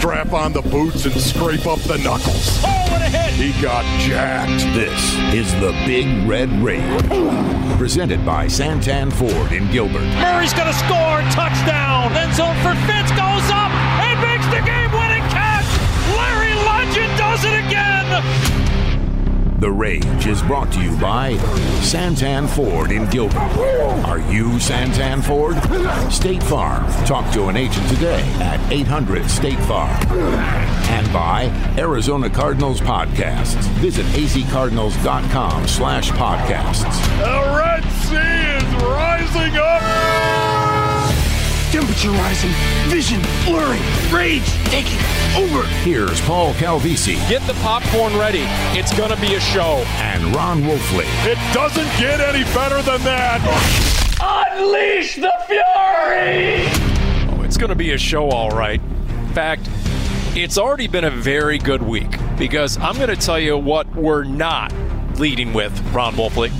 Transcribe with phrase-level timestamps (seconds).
[0.00, 2.58] strap on the boots and scrape up the knuckles.
[2.64, 3.34] Oh, what a hit!
[3.34, 4.64] He got jacked.
[4.72, 7.02] This is the Big Red Rage.
[7.76, 10.08] Presented by Santan Ford in Gilbert.
[10.16, 11.20] Murray's going to score.
[11.36, 12.16] Touchdown.
[12.16, 13.68] End zone for Fitz goes up
[14.00, 15.68] and makes the game winning catch.
[16.16, 18.69] Larry Legend does it again.
[19.60, 21.34] The Rage is brought to you by
[21.82, 23.36] Santan Ford in Gilbert.
[24.06, 25.56] Are you Santan Ford?
[26.10, 26.90] State Farm.
[27.04, 29.90] Talk to an agent today at 800 State Farm.
[30.88, 33.60] And by Arizona Cardinals Podcasts.
[33.80, 36.96] Visit azcardinals.com slash podcasts.
[37.18, 40.79] The Red Sea is rising up.
[41.70, 42.50] Temperature rising,
[42.88, 43.80] vision blurring,
[44.12, 44.98] rage taking
[45.36, 45.64] over.
[45.84, 48.42] Here's Paul Calvisi Get the popcorn ready.
[48.76, 49.84] It's going to be a show.
[49.98, 51.04] and Ron Wolfley.
[51.30, 53.40] It doesn't get any better than that.
[54.20, 56.66] Unleash the fury!
[57.38, 58.80] Oh, it's going to be a show, all right.
[58.80, 59.68] In fact,
[60.34, 64.24] it's already been a very good week because I'm going to tell you what we're
[64.24, 64.72] not
[65.18, 66.50] leading with, Ron Wolfley.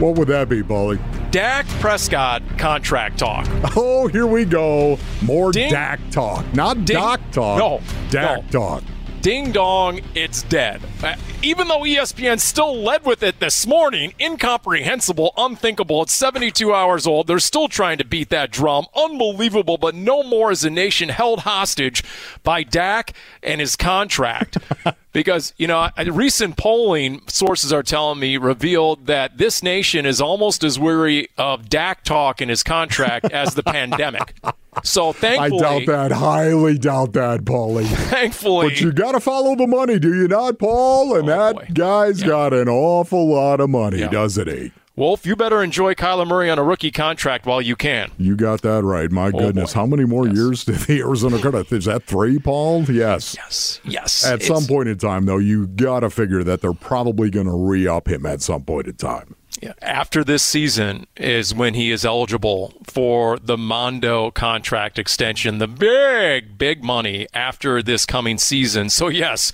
[0.00, 0.98] What would that be, Bully?
[1.30, 3.46] Dak Prescott contract talk.
[3.76, 4.98] Oh, here we go.
[5.22, 5.70] More Ding.
[5.70, 6.44] Dak talk.
[6.54, 6.96] Not Ding.
[6.96, 7.58] Doc talk.
[7.58, 8.60] No, Dak no.
[8.60, 8.84] talk.
[9.20, 10.80] Ding dong, it's dead.
[11.02, 11.16] Uh,
[11.46, 16.02] Even though ESPN still led with it this morning, incomprehensible, unthinkable.
[16.02, 17.28] It's 72 hours old.
[17.28, 18.86] They're still trying to beat that drum.
[18.96, 22.02] Unbelievable, but no more is a nation held hostage
[22.42, 23.12] by Dak
[23.44, 24.58] and his contract.
[25.12, 30.64] because, you know, recent polling sources are telling me revealed that this nation is almost
[30.64, 34.34] as weary of Dak talk and his contract as the pandemic.
[34.84, 36.12] So thankfully, I doubt that.
[36.12, 37.86] Highly doubt that, Paulie.
[38.10, 41.16] thankfully, But you got to follow the money, do you not, Paul?
[41.16, 41.66] And Oh, that boy.
[41.72, 44.08] guy's got an awful lot of money, Yeah.
[44.08, 44.72] doesn't he?
[44.96, 48.10] Wolf, you better enjoy Kyler Murray on a rookie contract while you can.
[48.16, 49.10] You got that right.
[49.10, 49.74] My oh, goodness.
[49.74, 49.80] boy.
[49.80, 50.36] How many more Yes.
[50.36, 51.70] years did the Arizona Cardinals?
[51.70, 52.84] Is that three, Paul?
[52.90, 53.36] Yes.
[53.36, 54.24] Yes, yes.
[54.24, 57.44] At It's- some point in time, though, you got to figure that they're probably going
[57.46, 59.34] to re up him at some point in time.
[59.62, 65.66] yeah, after this season is when he is eligible for the Mondo contract extension, the
[65.68, 68.88] big, big money after this coming season.
[68.90, 69.52] So yes.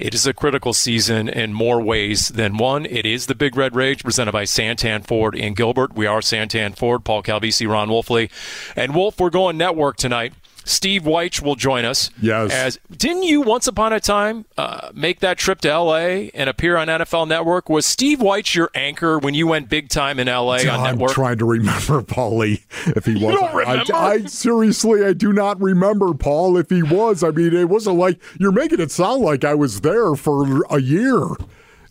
[0.00, 2.86] It is a critical season in more ways than one.
[2.86, 5.92] It is the Big Red Rage presented by Santan Ford in Gilbert.
[5.94, 8.30] We are Santan Ford, Paul Calvisi, Ron Wolfley.
[8.74, 10.32] And Wolf, we're going network tonight.
[10.64, 12.10] Steve Wyche will join us.
[12.20, 12.52] Yes.
[12.52, 16.30] As didn't you once upon a time uh, make that trip to L.A.
[16.30, 17.68] and appear on NFL Network?
[17.68, 20.68] Was Steve Wyche your anchor when you went big time in L.A.
[20.68, 21.12] on I'm Network?
[21.12, 22.62] trying to remember, Paulie,
[22.96, 23.34] if he was.
[23.34, 23.94] don't remember?
[23.94, 27.22] I, I seriously, I do not remember, Paul, if he was.
[27.24, 30.80] I mean, it wasn't like you're making it sound like I was there for a
[30.80, 31.24] year,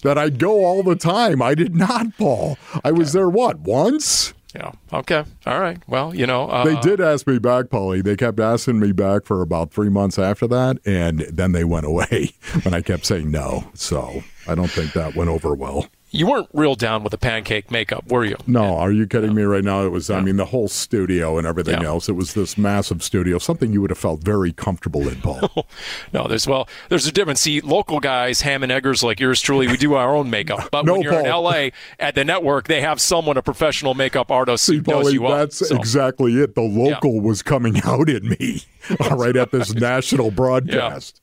[0.04, 1.42] that I'd go all the time.
[1.42, 2.58] I did not, Paul.
[2.84, 4.34] I was there, what, once?
[4.56, 4.72] Yeah.
[4.92, 5.24] Okay.
[5.46, 5.78] All right.
[5.88, 8.04] Well, you know, uh, They did ask me back, Paulie.
[8.04, 11.86] They kept asking me back for about three months after that, and then they went
[11.86, 12.32] away
[12.64, 13.70] when I kept saying no.
[13.74, 15.88] So I don't think that went over well.
[16.12, 18.36] You weren't real down with the pancake makeup, were you?
[18.48, 19.84] No, are you kidding me right now?
[19.86, 21.88] It was, I mean, the whole studio and everything Yeah.
[21.90, 22.10] else.
[22.10, 25.68] It was this massive studio, something you would have felt very comfortable in, Paul.
[26.14, 27.42] No, there's well, there's a difference.
[27.42, 30.70] See, local guys, ham and eggers like yours truly, we do our own makeup.
[30.72, 31.72] But No, when you're in L.A.
[32.00, 35.38] at the network, they have someone, a professional makeup artist, who does Paulie, you up.
[35.38, 36.56] that's So- exactly it.
[36.56, 38.64] The local was coming out in me,
[39.00, 41.22] all right, at this national broadcast.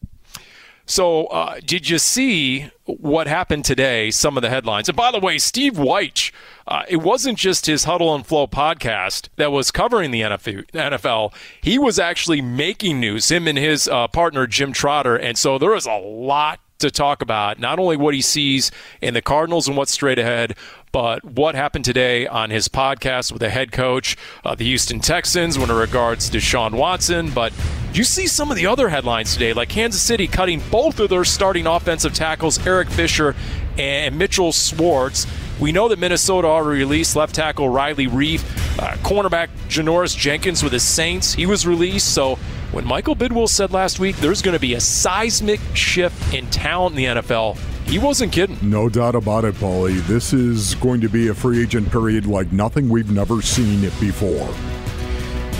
[0.87, 4.13] So, uh, did you see what happened today?
[4.13, 4.89] Some of the headlines.
[4.89, 6.33] And by the way, Steve Wyche,
[6.69, 11.35] uh, it wasn't just his Huddle and Flow podcast that was covering the NFL.
[11.61, 15.17] He was actually making news, him and his uh, partner, Jim Trotter.
[15.17, 18.71] And so there was a lot to talk about, not only what he sees
[19.01, 20.57] in the Cardinals and what's straight ahead,
[20.97, 25.59] but what happened today on his podcast with the head coach of the Houston Texans
[25.59, 27.29] when it regards to Sean Watson.
[27.29, 27.53] But
[27.93, 31.27] you see some of the other headlines today, like Kansas City cutting both of their
[31.27, 33.35] starting offensive tackles, Eric Fisher
[33.77, 35.27] and Mitchell Schwartz.
[35.61, 38.43] We know that Minnesota already released left tackle Riley Reiff,
[38.79, 41.35] uh, cornerback Janoris Jenkins with the Saints.
[41.35, 42.15] He was released.
[42.15, 42.37] So
[42.73, 46.93] when Michael Bidwill said last week there's going to be a seismic shift in talent
[46.93, 48.59] in the NFL, he wasn't kidding.
[48.63, 50.01] No doubt about it, Paulie.
[50.07, 53.99] This is going to be a free agent period like nothing we've never seen it
[54.01, 54.55] before.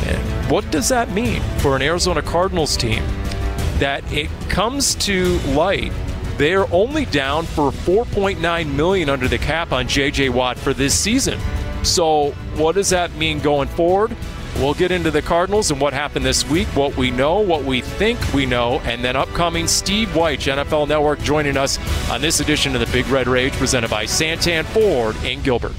[0.09, 3.05] And what does that mean for an Arizona Cardinals team?
[3.79, 5.93] That it comes to light
[6.37, 11.41] they're only down for 4.9 million under the cap on JJ Watt for this season.
[11.83, 14.15] So, what does that mean going forward?
[14.59, 17.83] We'll get into the Cardinals and what happened this week, what we know, what we
[17.83, 21.79] think we know, and then upcoming Steve Wyche, NFL Network, joining us
[22.11, 25.75] on this edition of the Big Red Rage presented by Santan Ford in Gilbert.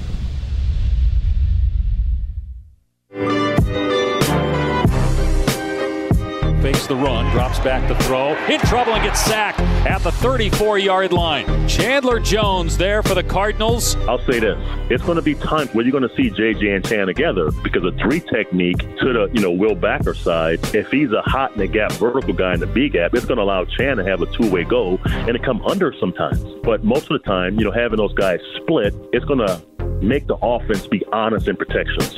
[6.88, 11.12] The run, drops back the throw, in trouble and gets sacked at the 34 yard
[11.12, 11.68] line.
[11.68, 13.96] Chandler Jones there for the Cardinals.
[14.08, 14.58] I'll say this:
[14.90, 17.84] it's going to be time where you're going to see JJ and Chan together because
[17.84, 20.60] a three technique to the you know Will Backer side.
[20.74, 23.38] If he's a hot in the gap vertical guy in the B gap, it's going
[23.38, 26.42] to allow Chan to have a two way go and to come under sometimes.
[26.62, 29.62] But most of the time, you know, having those guys split, it's going to
[30.02, 32.16] make the offense be honest in protections.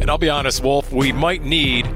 [0.00, 1.86] And I'll be honest, Wolf, we might need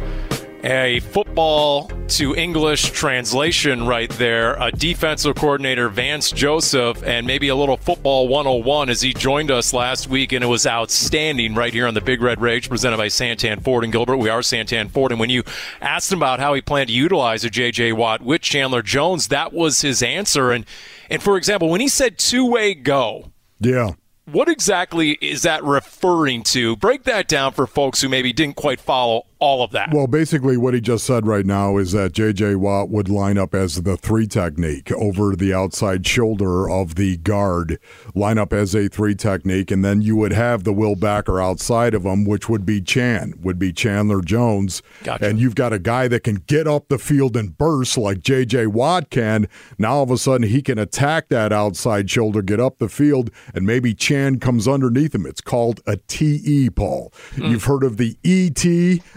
[0.62, 4.54] a football to English translation right there.
[4.62, 9.72] A defensive coordinator, Vance Joseph, and maybe a little football 101 as he joined us
[9.72, 13.06] last week, and it was outstanding right here on the Big Red Rage presented by
[13.06, 14.18] Santan Ford and Gilbert.
[14.18, 15.12] We are Santan Ford.
[15.12, 15.44] And when you
[15.80, 17.92] asked him about how he planned to utilize a J.J.
[17.92, 20.50] Watt with Chandler Jones, that was his answer.
[20.50, 20.66] And,
[21.08, 23.92] and for example, when he said two way go, Yeah.
[24.26, 26.76] what exactly is that referring to?
[26.76, 29.92] Break that down for folks who maybe didn't quite follow all of that.
[29.92, 32.56] Well, basically, what he just said right now is that J.J.
[32.56, 37.78] Watt would line up as the three technique over the outside shoulder of the guard,
[38.14, 41.94] line up as a three technique, and then you would have the Will Backer outside
[41.94, 44.82] of him, which would be Chan, would be Chandler Jones.
[45.04, 45.26] Gotcha.
[45.26, 48.66] And you've got a guy that can get up the field and burst like J.J.
[48.66, 49.48] Watt can.
[49.78, 53.31] Now, all of a sudden, he can attack that outside shoulder, get up the field,
[53.54, 55.25] and maybe Chan comes underneath him.
[55.25, 57.12] It's called a TE, Paul.
[57.34, 57.46] Hmm.
[57.46, 58.62] You've heard of the ET,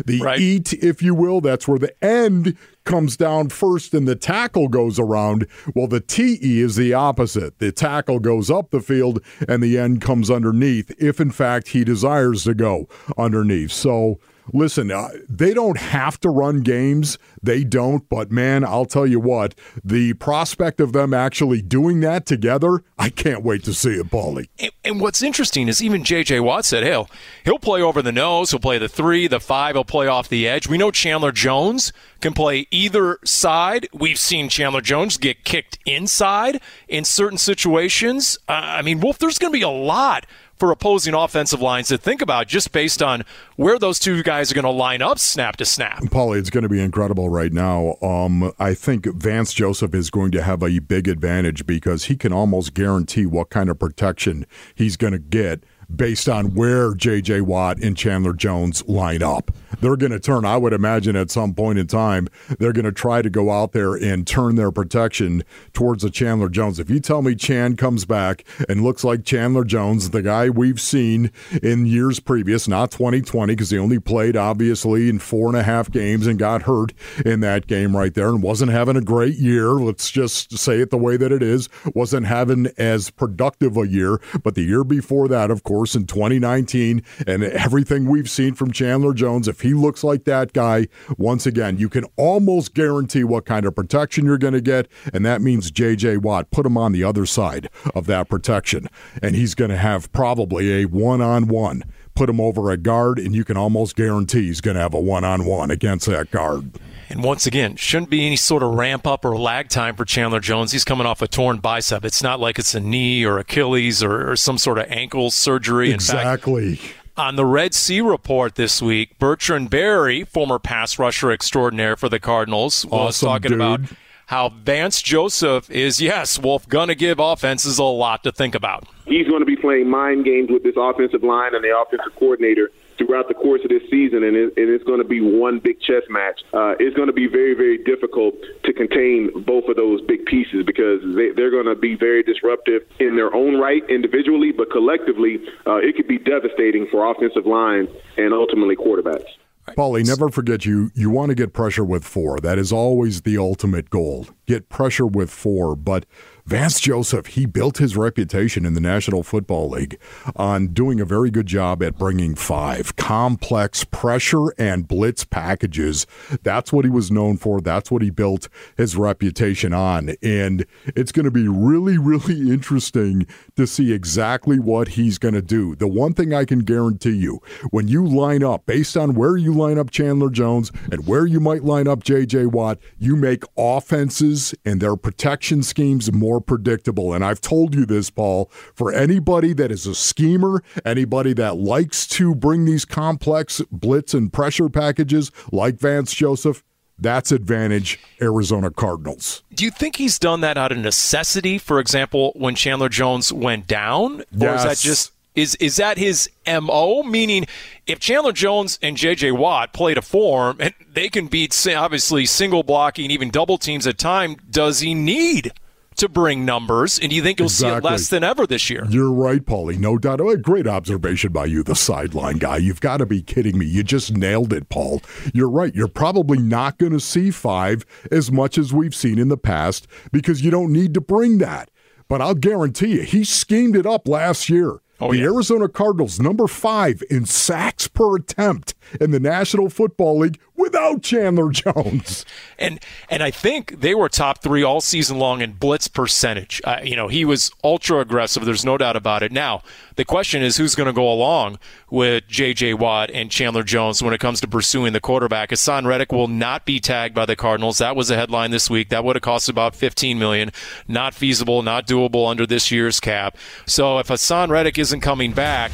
[0.05, 0.39] the Right.
[0.39, 1.41] eat, if you will.
[1.41, 5.47] That's where the end comes down first and the tackle goes around.
[5.73, 7.59] Well, the TE is the opposite.
[7.59, 11.83] The tackle goes up the field and the end comes underneath, if in fact he
[11.83, 12.87] desires to go
[13.17, 13.71] underneath.
[13.71, 14.19] So.
[14.51, 17.17] Listen, uh, they don't have to run games.
[17.41, 18.07] They don't.
[18.09, 23.09] But man, I'll tell you what, the prospect of them actually doing that together, I
[23.09, 24.47] can't wait to see it, Paulie.
[24.59, 26.41] And, and what's interesting is even J.J.
[26.41, 27.09] Watt said, "Hell,
[27.45, 28.51] he'll play over the nose.
[28.51, 29.75] He'll play the three, the five.
[29.75, 33.87] He'll play off the edge." We know Chandler Jones can play either side.
[33.93, 38.37] We've seen Chandler Jones get kicked inside in certain situations.
[38.47, 40.25] Uh, I mean, Wolf, there's going to be a lot
[40.57, 43.23] for opposing offensive lines to think about just based on
[43.55, 46.01] where those two guys are going to line up snap to snap.
[46.03, 47.95] Paulie, it's going to be incredible right now.
[48.01, 52.31] Um, I think Vance Joseph is going to have a big advantage because he can
[52.33, 54.45] almost guarantee what kind of protection
[54.75, 55.63] he's going to get
[55.95, 57.41] based on where J.J.
[57.41, 59.51] Watt and Chandler Jones line up.
[59.81, 62.91] They're going to turn, I would imagine, at some point in time, they're going to
[62.91, 65.43] try to go out there and turn their protection
[65.73, 66.79] towards the Chandler Jones.
[66.79, 70.79] If you tell me Chan comes back and looks like Chandler Jones, the guy we've
[70.79, 71.31] seen
[71.61, 75.91] in years previous, not 2020, because he only played obviously in four and a half
[75.91, 76.93] games and got hurt
[77.25, 79.71] in that game right there and wasn't having a great year.
[79.71, 81.67] Let's just say it the way that it is.
[81.93, 87.03] Wasn't having as productive a year, but the year before that, of course, in 2019,
[87.27, 90.87] and everything we've seen from Chandler Jones, if he looks like that guy,
[91.17, 95.25] once again, you can almost guarantee what kind of protection you're going to get, and
[95.25, 96.17] that means J.J.
[96.17, 96.49] Watt.
[96.51, 98.87] Put him on the other side of that protection,
[99.21, 101.83] and he's going to have probably a one-on-one.
[102.15, 104.99] Put him over a guard, and you can almost guarantee he's going to have a
[104.99, 106.71] one-on-one against that guard.
[107.13, 110.39] And once again, shouldn't be any sort of ramp up or lag time for Chandler
[110.39, 110.71] Jones.
[110.71, 112.03] He's coming off a torn bicep.
[112.03, 115.91] It's not like it's a knee or Achilles or, or some sort of ankle surgery.
[115.91, 116.11] In fact,
[116.45, 116.79] Exactly.
[117.15, 122.19] on the Red Sea report this week, Bertrand Berry, former pass rusher extraordinaire for the
[122.19, 123.61] Cardinals, was Awesome talking dude.
[123.61, 123.79] about
[124.25, 128.87] how Vance Joseph is, yes, Wolf, going to give offenses a lot to think about.
[129.05, 132.71] he's going to be playing mind games with this offensive line and the offensive coordinator
[133.05, 135.79] throughout the course of this season, and, it, and it's going to be one big
[135.81, 136.41] chess match.
[136.53, 140.63] Uh, it's going to be very, very difficult to contain both of those big pieces
[140.65, 145.39] because they, they're going to be very disruptive in their own right individually, but collectively,
[145.67, 149.29] uh, it could be devastating for offensive lines and ultimately quarterbacks.
[149.69, 152.37] Paulie, never forget you you want to get pressure with four.
[152.39, 154.27] That is always the ultimate goal.
[154.45, 155.75] Get pressure with four.
[155.75, 156.05] But
[156.45, 159.97] Vance Joseph, he built his reputation in the National Football League
[160.35, 166.05] on doing a very good job at bringing five complex pressure and blitz packages.
[166.43, 167.61] That's what he was known for.
[167.61, 170.15] That's what he built his reputation on.
[170.21, 175.41] And it's going to be really, really interesting to see exactly what he's going to
[175.41, 175.75] do.
[175.75, 179.53] The one thing I can guarantee you, when you line up based on where you
[179.53, 184.55] line up Chandler Jones and where you might line up JJ Watt, you make offenses
[184.65, 187.13] and their protection schemes more predictable.
[187.13, 192.07] And I've told you this, Paul, for anybody that is a schemer, anybody that likes
[192.07, 196.63] to bring these complex blitz and pressure packages like Vance Joseph,
[197.03, 199.43] that's advantage Arizona Cardinals.
[199.53, 201.57] Do you think he's done that out of necessity?
[201.57, 206.29] For example, when Chandler Jones went down, or is that just Is is that his
[206.47, 207.01] mo?
[207.03, 207.45] Meaning,
[207.87, 209.31] if Chandler Jones and J.J.
[209.31, 213.97] Watt play to form and they can beat obviously single blocking, even double teams at
[213.97, 215.51] time, does he need
[215.97, 216.99] to bring numbers?
[216.99, 217.71] And do you think you'll exactly.
[217.71, 218.85] see it less than ever this year?
[218.89, 219.77] You're right, Paulie.
[219.77, 220.21] No doubt.
[220.21, 222.57] Oh, a great observation by you, the sideline guy.
[222.57, 223.65] You've got to be kidding me.
[223.65, 225.01] You just nailed it, Paul.
[225.33, 225.73] You're right.
[225.73, 229.87] You're probably not going to see five as much as we've seen in the past
[230.11, 231.69] because you don't need to bring that.
[232.07, 234.79] But I'll guarantee you, he schemed it up last year.
[234.99, 235.25] Oh, the yeah.
[235.25, 241.49] Arizona Cardinals, number five in sacks per attempt in the National Football League without Chandler
[241.51, 242.25] Jones.
[242.57, 242.79] And
[243.09, 246.61] and I think they were top three all season long in blitz percentage.
[246.63, 248.45] Uh, you know, he was ultra aggressive.
[248.45, 249.31] There's no doubt about it.
[249.31, 249.63] Now
[249.95, 252.75] the question is who's going to go along with J.J.
[252.75, 255.49] Watt and Chandler Jones when it comes to pursuing the quarterback.
[255.49, 257.77] Haason Reddick will not be tagged by the Cardinals.
[257.77, 258.89] That was a headline this week.
[258.89, 260.51] That would have cost about 15 million.
[260.87, 263.37] Not feasible, not doable under this year's cap.
[263.65, 265.73] So if Haason Reddick isn't coming back,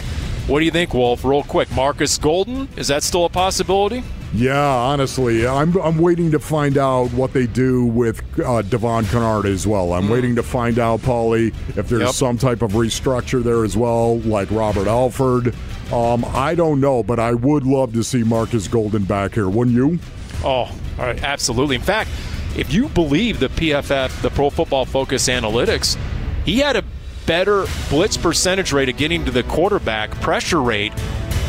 [0.50, 1.24] what do you think, Wolf?
[1.24, 4.04] Real quick, Marcus Golden is that still a possibility?
[4.34, 9.46] Yeah, honestly, I'm I'm waiting to find out what they do with uh, Devon Kennard
[9.46, 9.94] as well.
[9.94, 10.12] I'm mm.
[10.12, 12.12] waiting to find out, Paulie, if there's yep.
[12.12, 15.56] some type of restructure there as well, like Robert Alford.
[15.92, 19.76] Um, I don't know, but I would love to see Marcus Golden back here, wouldn't
[19.76, 19.98] you?
[20.44, 21.76] Oh, all right, absolutely.
[21.76, 22.12] In fact,
[22.56, 25.98] if you believe the PFF, the Pro Football Focus analytics,
[26.46, 26.84] he had a
[27.30, 30.92] better blitz percentage rate of getting to the quarterback pressure rate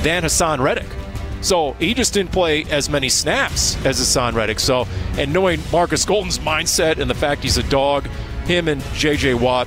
[0.03, 0.87] than Haason Reddick.
[1.41, 4.61] So he just didn't play as many snaps as Haason Reddick.
[4.61, 8.07] So, and knowing Marcus Golden's mindset and the fact he's a dog,
[8.45, 9.33] him and J.J.
[9.35, 9.67] Watt,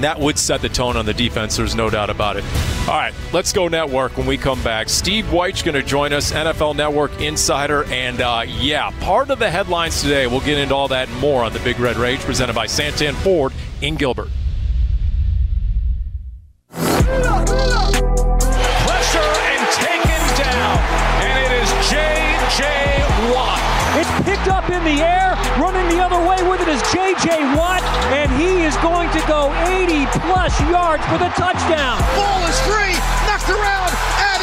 [0.00, 1.56] that would set the tone on the defense.
[1.56, 2.44] There's no doubt about it.
[2.80, 4.90] All right, let's go network when we come back.
[4.90, 9.50] Steve Wyche going to join us, NFL Network insider, and uh, yeah, part of the
[9.50, 10.26] headlines today.
[10.26, 13.14] We'll get into all that and more on the Big Red Rage, presented by Santan
[13.14, 14.28] Ford in Gilbert.
[24.76, 25.32] In the air.
[25.56, 27.56] Running the other way with it is J.J.
[27.56, 31.96] Watt, and he is going to go 80 plus yards for the touchdown.
[32.16, 32.92] Ball is free,
[33.24, 33.95] knocked around,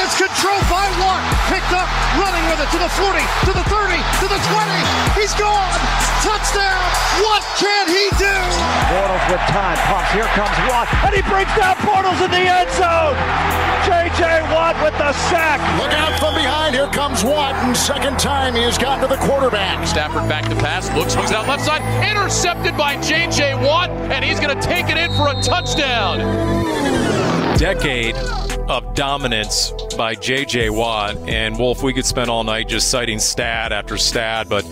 [0.03, 1.23] it's controlled by Watt.
[1.47, 1.87] Picked up,
[2.19, 5.15] running with it to the 40, to the 30, to the 20.
[5.15, 5.79] He's gone.
[6.19, 6.83] Touchdown.
[7.23, 8.37] What can he do?
[8.91, 9.79] Bortles with time.
[9.87, 10.11] Pumps.
[10.11, 13.15] Here comes Watt, and he brings down Bortles in the end zone.
[13.87, 14.43] J.J.
[14.51, 15.59] Watt with the sack.
[15.79, 16.75] Look out from behind.
[16.75, 19.87] Here comes Watt, and second time he has gotten to the quarterback.
[19.87, 20.93] Stafford back to pass.
[20.95, 21.81] Looks, swings out left side.
[22.03, 23.55] Intercepted by J.J.
[23.55, 26.19] Watt, and he's going to take it in for a touchdown.
[27.63, 28.17] Decade
[28.67, 30.69] of dominance by J.J.
[30.69, 31.15] Watt.
[31.29, 34.65] And Wolf, we could spend all night just citing stat after stat, but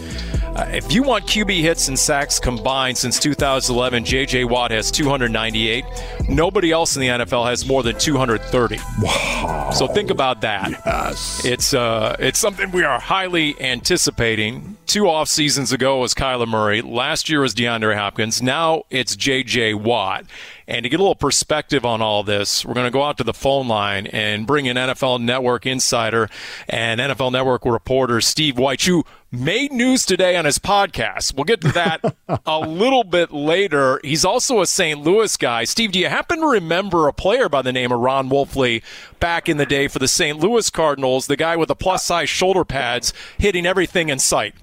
[0.57, 4.43] uh, if you want QB hits and sacks combined since 2011, J.J.
[4.43, 5.85] Watt has 298.
[6.27, 8.77] Nobody else in the NFL has more than 230.
[9.01, 9.69] Wow.
[9.73, 10.71] So think about that.
[10.85, 11.45] Yes.
[11.45, 14.75] It's uh, it's something we are highly anticipating.
[14.85, 16.81] Two off seasons ago was Kyler Murray.
[16.81, 18.41] Last year was DeAndre Hopkins.
[18.41, 19.75] Now it's J.J.
[19.75, 20.25] Watt.
[20.67, 23.23] And to get a little perspective on all this, we're going to go out to
[23.23, 26.29] the phone line and bring in NFL Network insider
[26.69, 31.35] and NFL Network reporter Steve Wyche, who made news today on his podcast.
[31.35, 32.15] We'll get to that
[32.45, 33.99] a little bit later.
[34.03, 34.99] He's also a St.
[35.01, 35.63] Louis guy.
[35.63, 38.83] Steve, do you happen to remember a player by the name of Ron Wolfley
[39.19, 40.39] back in the day for the St.
[40.39, 44.53] Louis Cardinals, the guy with the plus size shoulder pads hitting everything in sight?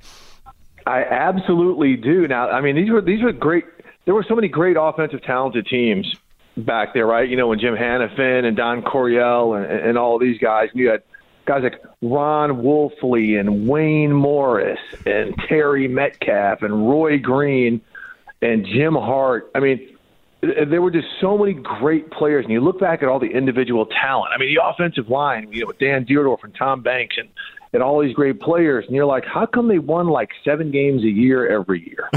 [0.86, 2.26] I absolutely do.
[2.26, 3.64] Now, I mean, these were these were great
[4.08, 6.10] there were so many great offensive talented teams
[6.56, 7.28] back there, right?
[7.28, 11.02] You know, when Jim Hanifan and Don Coryell and, and all these guys, you had
[11.44, 17.82] guys like Ron Wolfley and Wayne Morris and Terry Metcalf and Roy Green
[18.40, 19.50] and Jim Hart.
[19.54, 19.94] I mean,
[20.40, 23.84] there were just so many great players, and you look back at all the individual
[23.84, 24.32] talent.
[24.34, 27.28] I mean, the offensive line, you know, with Dan Dierdorf and Tom Banks and
[27.72, 31.02] and all these great players, and you're like, how come they won like seven games
[31.02, 32.08] a year every year?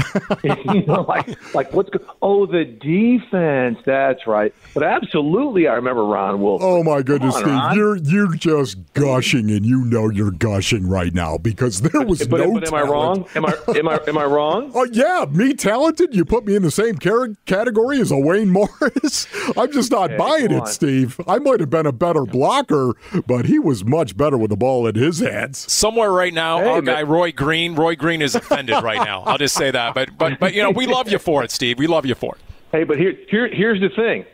[0.74, 3.78] you know, like like what's go- oh the defense?
[3.84, 4.54] That's right.
[4.74, 6.62] But absolutely, I remember Ron Wolf.
[6.64, 7.76] Oh my goodness, on, Steve, Ron.
[7.76, 12.40] you're you're just gushing, and you know you're gushing right now because there was but,
[12.40, 12.54] no.
[12.54, 13.26] But am I wrong?
[13.34, 14.70] Am I am I am I wrong?
[14.82, 16.14] Oh yeah, me talented.
[16.14, 19.28] You put me in the same category as a Wayne Morris.
[19.56, 21.20] I'm just not buying it, Steve.
[21.28, 22.94] I might have been a better blocker,
[23.26, 25.41] but he was much better with the ball in his hand.
[25.52, 29.22] Somewhere right now, hey, our guy Roy Green, Roy Green is offended right now.
[29.22, 29.94] I'll just say that.
[29.94, 31.78] But but but you know, we love you for it, Steve.
[31.78, 32.40] We love you for it.
[32.72, 34.24] Hey, but here here here's the thing,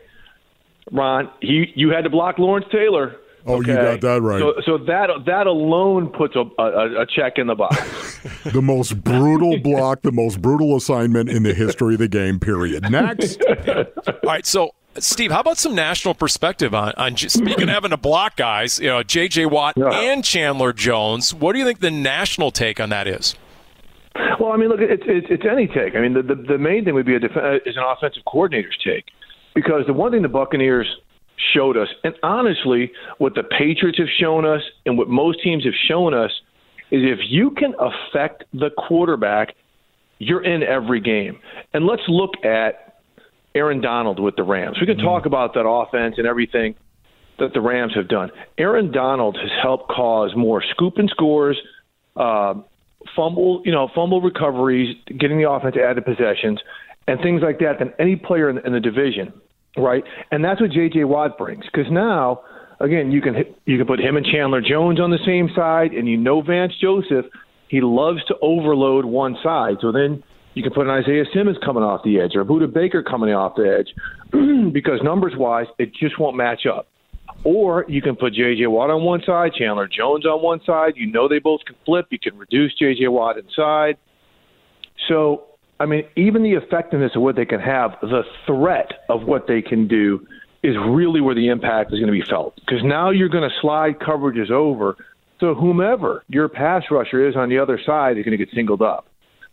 [0.91, 1.29] Ron.
[1.41, 3.17] He you had to block Lawrence Taylor.
[3.45, 3.71] Oh, okay.
[3.71, 4.39] you got that right.
[4.39, 8.19] So, so that that alone puts a, a, a check in the box.
[8.45, 12.39] the most brutal block, the most brutal assignment in the history of the game.
[12.39, 12.89] Period.
[12.91, 13.41] Next.
[13.43, 13.85] All
[14.23, 14.45] right.
[14.45, 18.79] So Steve, how about some national perspective on, on speaking of having to block guys,
[18.79, 19.45] you know, J.J.
[19.45, 19.89] Watt yeah.
[19.91, 21.33] and Chandler Jones?
[21.33, 23.35] What do you think the national take on that is?
[24.39, 25.95] Well, I mean, look, it's it's, it's any take.
[25.95, 28.23] I mean, the, the the main thing would be a def- uh, is an offensive
[28.25, 29.05] coordinator's take,
[29.53, 30.87] because the one thing the Buccaneers
[31.53, 35.73] showed us, and honestly, what the Patriots have shown us, and what most teams have
[35.87, 36.31] shown us,
[36.91, 39.55] is if you can affect the quarterback,
[40.17, 41.39] you're in every game.
[41.73, 42.88] And let's look at
[43.55, 44.77] Aaron Donald with the Rams.
[44.79, 45.05] We can mm-hmm.
[45.05, 46.75] talk about that offense and everything
[47.39, 48.29] that the Rams have done.
[48.57, 51.57] Aaron Donald has helped cause more scoop and scores,
[52.15, 52.53] uh,
[53.15, 56.59] fumble, you know, fumble recoveries, getting the offense added possessions,
[57.07, 59.33] and things like that than any player in, in the division,
[59.77, 60.03] right?
[60.31, 61.05] And that's what J.J.
[61.05, 62.41] Watt brings because now,
[62.79, 66.07] again, you can you can put him and Chandler Jones on the same side, and
[66.07, 67.25] you know Vance Joseph,
[67.67, 69.77] he loves to overload one side.
[69.81, 72.71] So then you can put an Isaiah Simmons coming off the edge or a Budda
[72.73, 73.93] Baker coming off the edge
[74.73, 76.87] because numbers wise, it just won't match up.
[77.43, 78.67] Or you can put J.J.
[78.67, 80.93] Watt on one side, Chandler Jones on one side.
[80.95, 82.07] You know they both can flip.
[82.09, 83.07] You can reduce J.J.
[83.07, 83.97] Watt inside.
[85.07, 85.45] So,
[85.79, 89.61] I mean, even the effectiveness of what they can have, the threat of what they
[89.61, 90.27] can do
[90.63, 92.55] is really where the impact is going to be felt.
[92.55, 94.97] Because now you're going to slide coverages over.
[95.39, 98.81] So whomever your pass rusher is on the other side is going to get singled
[98.81, 99.08] up.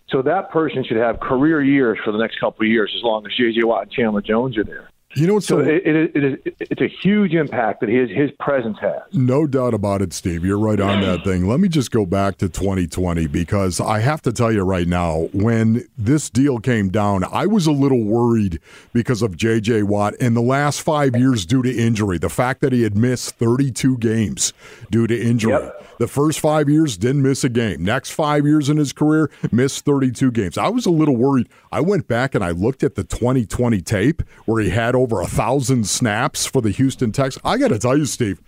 [0.09, 3.27] So that person should have career years for the next couple of years as long
[3.27, 3.65] as J.J.
[3.65, 4.91] Watt and Chandler Jones are there.
[5.15, 8.31] You know, so, so it, it, it is it's a huge impact that his his
[8.33, 9.01] presence has.
[9.13, 10.45] No doubt about it, Steve.
[10.45, 11.47] You're right on that thing.
[11.49, 15.29] Let me just go back to 2020 because I have to tell you right now,
[15.33, 18.61] when this deal came down, I was a little worried
[18.93, 19.85] because of J.J.
[19.85, 22.19] Watt in the last five years due to injury.
[22.19, 24.53] The fact that he had missed 32 games
[24.91, 25.53] due to injury.
[25.53, 25.83] Yep.
[25.99, 27.83] The first five years didn't miss a game.
[27.83, 30.59] Next five years in his career, missed 32 games.
[30.59, 31.49] I was a little worried.
[31.73, 35.27] I went back and I looked at the 2020 tape where he had over a
[35.27, 37.43] thousand snaps for the Houston Texans.
[37.45, 38.41] I got to tell you, Steve,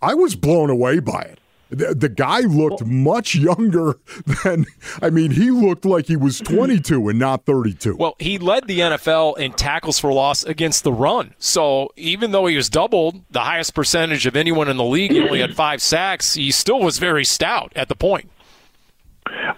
[0.00, 1.40] I was blown away by it.
[1.68, 3.98] The, the guy looked much younger
[4.44, 4.66] than,
[5.02, 7.96] I mean, he looked like he was 22 and not 32.
[7.96, 11.34] Well, he led the NFL in tackles for loss against the run.
[11.38, 15.20] So even though he was doubled the highest percentage of anyone in the league, he
[15.20, 18.30] only had five sacks, he still was very stout at the point.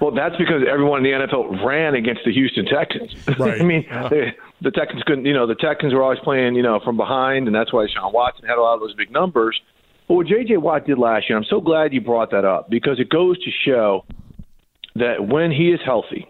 [0.01, 3.15] Well, that's because everyone in the NFL ran against the Houston Texans.
[3.39, 3.61] Right.
[3.61, 6.81] I mean, the, the Texans couldn't, you know, the Texans were always playing, you know,
[6.85, 9.61] from behind, and that's why Sean Watson had a lot of those big numbers.
[10.09, 10.57] But what J.J.
[10.57, 13.51] Watt did last year, I'm so glad you brought that up because it goes to
[13.51, 14.05] show
[14.97, 16.27] that when he is healthy,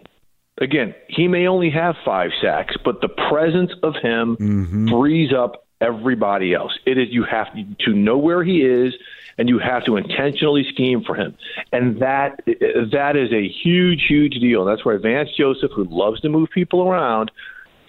[0.59, 4.89] again, he may only have five sacks, but the presence of him mm-hmm.
[4.89, 6.77] frees up everybody else.
[6.85, 7.47] It is you have
[7.85, 8.93] to know where he is
[9.37, 11.35] and you have to intentionally scheme for him.
[11.71, 14.65] And that that is a huge, huge deal.
[14.65, 17.31] That's why Vance Joseph, who loves to move people around,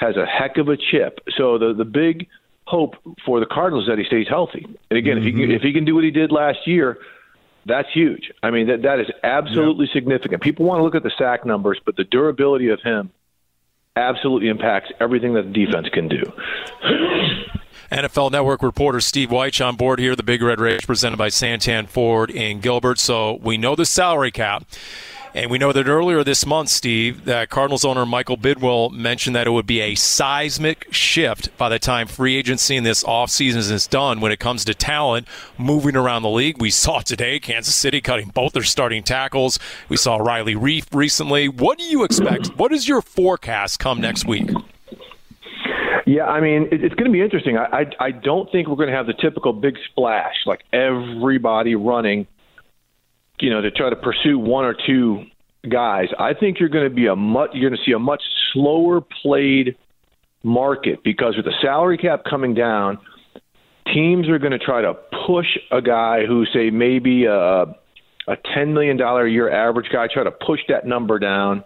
[0.01, 1.21] has a heck of a chip.
[1.37, 2.27] So the the big
[2.67, 4.65] hope for the Cardinals is that he stays healthy.
[4.91, 5.19] And again, mm-hmm.
[5.19, 5.51] if he can, mm-hmm.
[5.53, 6.99] if he can do what he did last year,
[7.67, 8.31] that's huge.
[8.43, 9.95] I mean, that that is absolutely yeah.
[9.95, 10.43] significant.
[10.43, 13.11] People want to look at the sack numbers, but the durability of him
[13.97, 16.23] absolutely impacts everything that the defense can do.
[17.93, 21.89] NFL Network reporter Steve Wyche on board here, the Big Red Rage presented by Santan
[21.89, 23.01] Ford in Gilbert.
[23.01, 24.65] So we know the salary cap.
[25.33, 29.47] And we know that earlier this month, Steve, that Cardinals owner Michael Bidwill mentioned that
[29.47, 33.87] it would be a seismic shift by the time free agency in this offseason is
[33.87, 36.61] done when it comes to talent moving around the league.
[36.61, 39.61] We saw today Kansas City cutting both their starting tackles.
[39.89, 41.49] We saw Riley Reiff recently.
[41.49, 42.49] What do you expect?
[42.57, 44.51] What is your forecast come next week?
[46.07, 47.57] Yeah, I mean, it's going to be interesting.
[47.57, 51.77] I, I, I don't think we're going to have the typical big splash, like everybody
[51.77, 52.27] running
[53.41, 55.25] you know, to try to pursue one or two
[55.69, 56.09] guys.
[56.19, 58.23] I think you're going to be a much you're going to see a much
[58.53, 59.77] slower played
[60.43, 62.99] market because with the salary cap coming down,
[63.93, 64.95] teams are going to try to
[65.27, 67.63] push a guy who say maybe a
[68.29, 71.65] a ten million dollar a year average guy, try to push that number down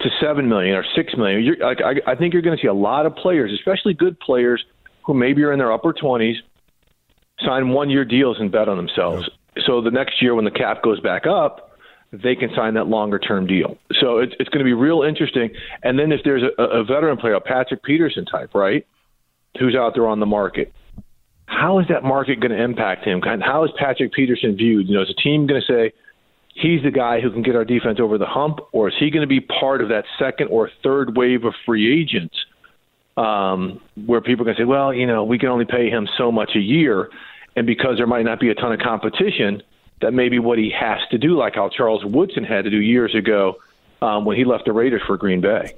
[0.00, 1.42] to seven million or six million.
[1.44, 4.18] You're, like, I, I think you're going to see a lot of players, especially good
[4.18, 4.64] players,
[5.04, 6.36] who maybe are in their upper twenties,
[7.44, 9.28] sign one year deals and bet on themselves
[9.66, 11.70] so the next year when the cap goes back up,
[12.12, 13.78] they can sign that longer term deal.
[14.00, 15.50] So it's, it's going to be real interesting.
[15.82, 18.86] And then if there's a, a veteran player, a Patrick Peterson type, right,
[19.58, 20.72] who's out there on the market,
[21.46, 23.20] how is that market going to impact him?
[23.22, 24.88] How is Patrick Peterson viewed?
[24.88, 25.92] You know, is a team going to say
[26.54, 29.22] he's the guy who can get our defense over the hump, or is he going
[29.22, 32.34] to be part of that second or third wave of free agents
[33.16, 36.08] um, where people are going to say, well, you know, we can only pay him
[36.16, 37.08] so much a year
[37.56, 39.62] and because there might not be a ton of competition,
[40.00, 42.78] that may be what he has to do, like how Charles Woodson had to do
[42.78, 43.56] years ago
[44.00, 45.74] um, when he left the Raiders for Green Bay.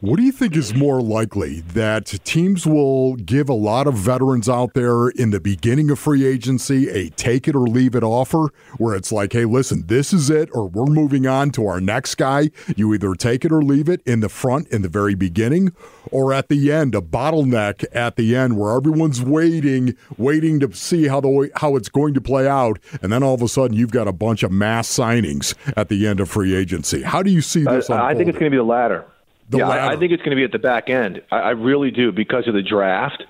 [0.00, 4.48] What do you think is more likely that teams will give a lot of veterans
[4.48, 8.50] out there in the beginning of free agency a take it or leave it offer
[8.76, 12.14] where it's like, hey, listen, this is it, or we're moving on to our next
[12.14, 12.50] guy?
[12.76, 15.72] You either take it or leave it in the front in the very beginning,
[16.12, 21.08] or at the end, a bottleneck at the end where everyone's waiting, waiting to see
[21.08, 23.90] how the how it's going to play out, and then all of a sudden you've
[23.90, 27.02] got a bunch of mass signings at the end of free agency.
[27.02, 27.90] How do you see this?
[27.90, 29.04] I, I think it's going to be the latter.
[29.50, 29.68] The yeah.
[29.68, 31.22] I, I think it's going to be at the back end.
[31.30, 33.22] I, I really do because of the draft.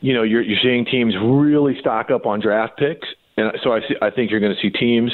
[0.00, 3.80] You know, you're you're seeing teams really stock up on draft picks, and so I
[3.80, 5.12] see, I think you're going to see teams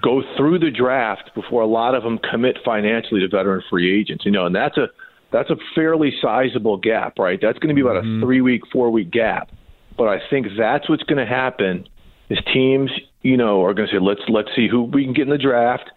[0.00, 4.24] go through the draft before a lot of them commit financially to veteran free agents.
[4.24, 4.88] You know, and that's a
[5.32, 7.38] that's a fairly sizable gap, right?
[7.40, 8.22] That's going to be about a mm-hmm.
[8.22, 9.50] three week, four week gap.
[9.96, 11.88] But I think that's what's going to happen
[12.30, 12.90] is teams,
[13.22, 15.38] you know, are going to say let's let's see who we can get in the
[15.38, 15.90] draft,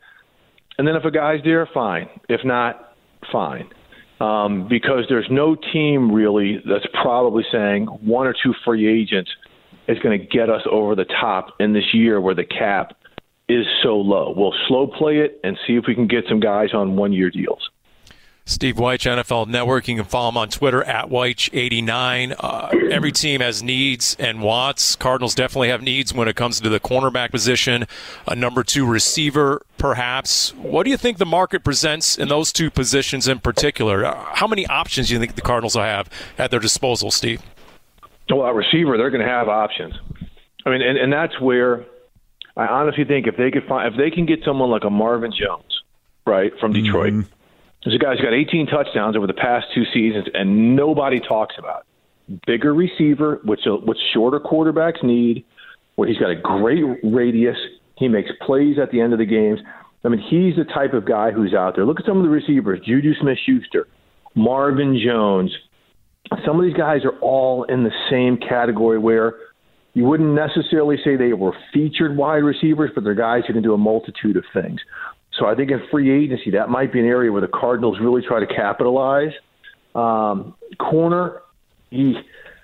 [0.77, 2.09] and then if a guy's there, fine.
[2.27, 2.90] If not,
[3.31, 3.69] fine.
[4.19, 9.31] Um, because there's no team really that's probably saying one or two free agents
[9.87, 12.95] is going to get us over the top in this year where the cap
[13.49, 14.31] is so low.
[14.37, 17.31] We'll slow play it and see if we can get some guys on one year
[17.31, 17.70] deals.
[18.45, 19.87] Steve Wyche, NFL Network.
[19.87, 22.35] You can follow him on Twitter at Wyche89.
[22.39, 24.95] Uh, every team has needs and wants.
[24.95, 27.85] Cardinals definitely have needs when it comes to the cornerback position,
[28.27, 30.53] a number two receiver, perhaps.
[30.55, 34.05] What do you think the market presents in those two positions in particular?
[34.05, 37.41] Uh, how many options do you think the Cardinals will have at their disposal, Steve?
[38.29, 39.93] Well, a receiver, they're going to have options.
[40.65, 41.85] I mean, and, and that's where
[42.55, 45.31] I honestly think if they could find, if they can get someone like a Marvin
[45.31, 45.81] Jones,
[46.25, 47.13] right, from Detroit.
[47.13, 47.33] Mm-hmm.
[47.83, 51.55] There's a guy who's got 18 touchdowns over the past two seasons, and nobody talks
[51.57, 51.85] about.
[52.45, 55.43] Bigger receiver, which uh, which shorter quarterbacks need,
[55.95, 57.57] where he's got a great radius.
[57.97, 59.59] He makes plays at the end of the games.
[60.03, 61.85] I mean, he's the type of guy who's out there.
[61.85, 63.87] Look at some of the receivers: Juju Smith-Schuster,
[64.35, 65.51] Marvin Jones.
[66.45, 69.35] Some of these guys are all in the same category where
[69.93, 73.73] you wouldn't necessarily say they were featured wide receivers, but they're guys who can do
[73.73, 74.79] a multitude of things.
[75.37, 78.21] So I think in free agency, that might be an area where the Cardinals really
[78.21, 79.31] try to capitalize.
[79.95, 81.41] Um, corner,
[81.89, 82.15] he,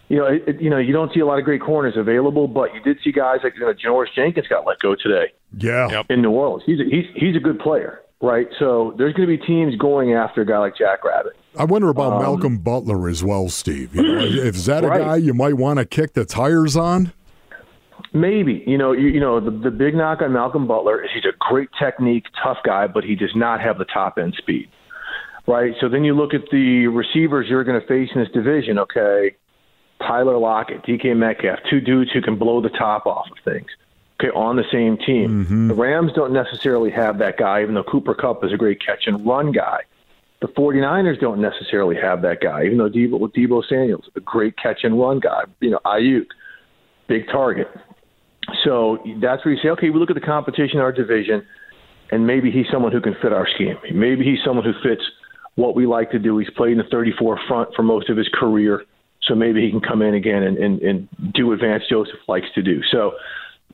[0.09, 2.73] you know, it, you know, you don't see a lot of great corners available, but
[2.73, 5.33] you did see guys like you know, Janoris Jenkins got let go today.
[5.57, 6.05] Yeah, yep.
[6.09, 8.47] in New Orleans, he's a, he's he's a good player, right?
[8.59, 11.33] So there's going to be teams going after a guy like Jack Rabbit.
[11.57, 13.95] I wonder about Um, Malcolm Butler as well, Steve.
[13.95, 15.01] You know, if is that a Right.
[15.01, 17.13] guy you might want to kick the tires on?
[18.13, 21.25] Maybe you know you, you know the, the big knock on Malcolm Butler is he's
[21.25, 24.69] a great technique, tough guy, but he does not have the top end speed,
[25.45, 25.73] right?
[25.81, 28.79] So then you look at the receivers you're going to face in this division.
[28.79, 29.35] Okay,
[29.99, 33.67] Tyler Lockett, DK Metcalf, two dudes who can blow the top off of things.
[34.19, 35.45] Okay, on the same team.
[35.45, 35.67] Mm-hmm.
[35.67, 39.05] The Rams don't necessarily have that guy, even though Cooper Kupp is a great catch
[39.05, 39.81] and run guy.
[40.39, 44.83] The 49ers don't necessarily have that guy, even though Deebo, Deebo Samuel's a great catch
[44.83, 45.43] and run guy.
[45.59, 46.27] You know, Aiyuk,
[47.07, 47.67] big target.
[48.67, 51.45] So that's where you say, okay, we look at the competition in our division,
[52.11, 53.77] and maybe he's someone who can fit our scheme.
[53.93, 55.01] Maybe he's someone who fits
[55.55, 56.37] what we like to do.
[56.37, 58.83] He's played in the 34 front for most of his career,
[59.23, 62.47] so maybe he can come in again and, and, and do what Vance Joseph likes
[62.55, 62.81] to do.
[62.91, 63.13] So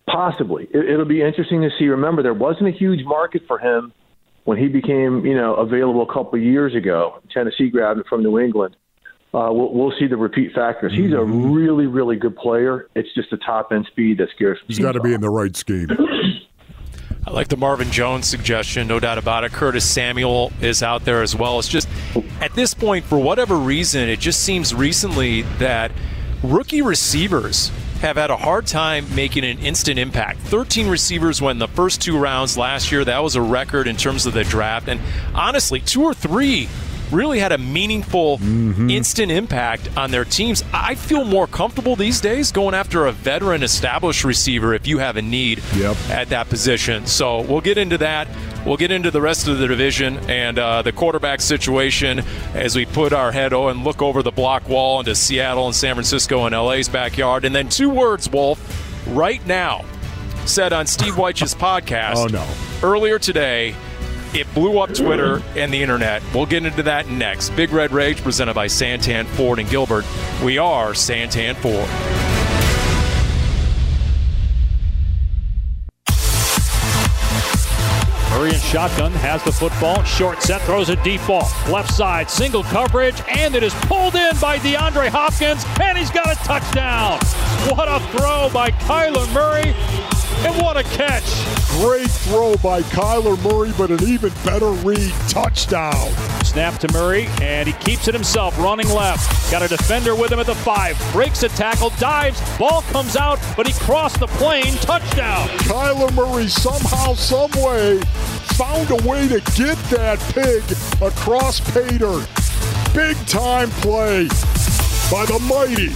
[0.08, 1.86] possibly, it, it'll be interesting to see.
[1.86, 3.93] Remember, there wasn't a huge market for him
[4.43, 7.19] when he became, you know, available a couple of years ago.
[7.34, 8.75] Tennessee grabbed him from New England.
[9.33, 10.93] Uh, we'll, we'll see the repeat factors.
[10.93, 12.87] He's a really, really good player.
[12.95, 14.59] It's just the top end speed that scares.
[14.59, 14.65] me.
[14.67, 15.89] He's got to be in the right scheme.
[17.25, 19.51] I like the Marvin Jones suggestion, no doubt about it.
[19.53, 21.57] Curtis Samuel is out there as well.
[21.57, 21.87] It's just
[22.41, 25.91] at this point, for whatever reason, it just seems recently that
[26.43, 30.41] rookie receivers have had a hard time making an instant impact.
[30.41, 33.05] 13 receivers went in the first two rounds last year.
[33.05, 34.89] That was a record in terms of the draft.
[34.89, 34.99] And
[35.33, 36.67] honestly, two or three
[37.13, 38.39] really had a meaningful
[38.89, 40.63] instant impact on their teams.
[40.73, 45.15] I feel more comfortable these days going after a veteran established receiver if you have
[45.17, 45.95] a need Yep.
[46.10, 47.06] at that position.
[47.06, 48.28] So we'll get into that.
[48.65, 52.19] We'll get into the rest of the division and uh, the quarterback situation
[52.54, 55.76] as we put our head o- and look over the block wall into Seattle and
[55.76, 57.45] San Francisco and LA's backyard.
[57.45, 58.60] And then two words, Wolf,
[59.08, 59.84] right now,
[60.45, 62.47] said on Steve Wyche's podcast Oh, no.
[62.88, 63.76] earlier today.
[64.35, 66.23] It blew up Twitter and the internet.
[66.33, 67.51] We'll get into that next.
[67.51, 70.05] Big Red Rage presented by Santan Ford and Gilbert.
[70.43, 71.87] We are Santan Ford.
[78.31, 80.03] Murray in shotgun has the football.
[80.03, 81.47] Short set throws a deep ball.
[81.69, 86.25] Left side, single coverage, and it is pulled in by DeAndre Hopkins, and he's got
[86.25, 87.19] a touchdown.
[87.77, 89.75] What a throw by Kyler Murray,
[90.43, 95.12] and what a catch Great throw by Kyler Murray, but an even better read.
[95.27, 96.12] Touchdown.
[96.43, 99.51] Snap to Murray, and he keeps it himself, running left.
[99.51, 101.01] Got a defender with him at the five.
[101.12, 104.73] Breaks a tackle, dives, ball comes out, but he crossed the plane.
[104.75, 105.47] Touchdown.
[105.59, 107.99] Kyler Murray somehow, someway
[108.53, 110.63] found a way to get that pig
[111.01, 112.23] across Pater.
[112.93, 114.27] Big time play
[115.09, 115.89] by the mighty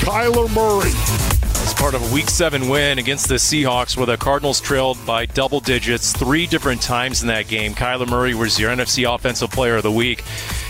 [0.00, 1.33] Kyler Murray.
[1.64, 5.24] As part of a Week 7 win against the Seahawks, where the Cardinals trailed by
[5.24, 9.76] double digits three different times in that game, Kyler Murray was your NFC Offensive Player
[9.76, 10.22] of the Week.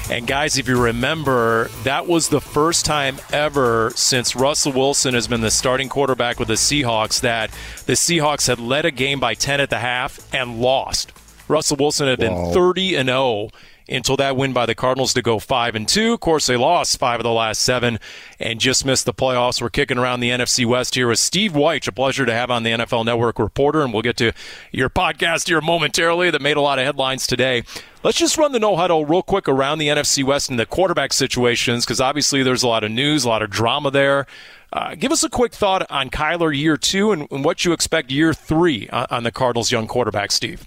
[0.09, 5.27] And guys, if you remember, that was the first time ever since Russell Wilson has
[5.27, 7.51] been the starting quarterback with the Seahawks that
[7.87, 11.13] the Seahawks had led a game by 10 at the half and lost.
[11.49, 13.49] Russell Wilson had been 30 and 0
[13.89, 16.15] until that win by the Cardinals to go 5 and 2.
[16.15, 17.99] Of course, they lost 5 of the last 7
[18.41, 19.61] and just missed the playoffs.
[19.61, 22.63] We're kicking around the NFC West here with Steve Wyche, a pleasure to have on
[22.63, 24.33] the NFL Network reporter and we'll get to
[24.73, 27.63] your podcast here momentarily that made a lot of headlines today.
[28.03, 31.13] Let's just run the no huddle real quick around the NFC West and the quarterback
[31.13, 34.27] situations because obviously there's a lot of news, a lot of drama there.
[34.73, 38.11] Uh, give us a quick thought on Kyler year two and, and what you expect
[38.11, 40.65] year three on, on the Cardinals' young quarterback, Steve.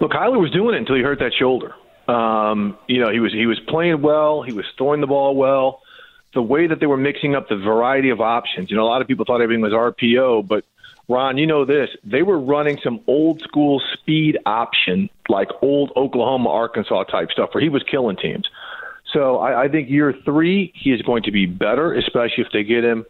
[0.00, 1.74] Look, Kyler was doing it until he hurt that shoulder.
[2.08, 4.42] Um, you know, he was he was playing well.
[4.42, 5.80] He was throwing the ball well.
[6.34, 8.70] The way that they were mixing up the variety of options.
[8.70, 10.64] You know, a lot of people thought everything was RPO, but
[11.08, 11.90] Ron, you know this.
[12.02, 17.62] They were running some old school speed option, like old Oklahoma, Arkansas type stuff, where
[17.62, 18.48] he was killing teams.
[19.12, 22.64] So I, I think year three, he is going to be better, especially if they
[22.64, 23.04] get him,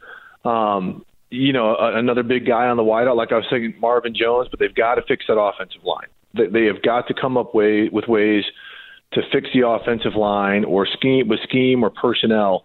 [0.44, 4.14] um, you know, a, another big guy on the wideout, like I was saying, Marvin
[4.14, 4.48] Jones.
[4.50, 6.09] But they've got to fix that offensive line.
[6.35, 8.44] They, they have got to come up way, with ways
[9.14, 12.64] to fix the offensive line or scheme with scheme or personnel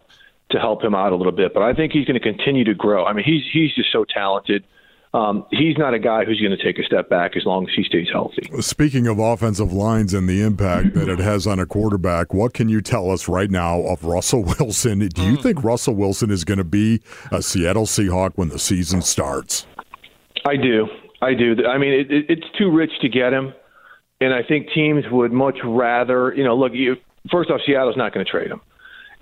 [0.52, 1.54] to help him out a little bit.
[1.54, 3.06] But I think he's going to continue to grow.
[3.06, 4.66] I mean, he's he's just so talented.
[5.12, 7.74] Um, he's not a guy who's going to take a step back as long as
[7.76, 8.48] he stays healthy.
[8.62, 12.70] Speaking of offensive lines and the impact that it has on a quarterback, what can
[12.70, 15.00] you tell us right now of Russell Wilson?
[15.00, 19.02] Do you think Russell Wilson is going to be a Seattle Seahawk when the season
[19.02, 19.66] starts?
[20.46, 20.88] I do.
[21.24, 21.56] I do.
[21.66, 23.54] I mean, it, it, it's too rich to get him,
[24.22, 26.34] and I think teams would much rather.
[26.34, 26.74] You know, look.
[26.74, 26.96] You,
[27.32, 28.62] first off, Seattle's not going to trade him.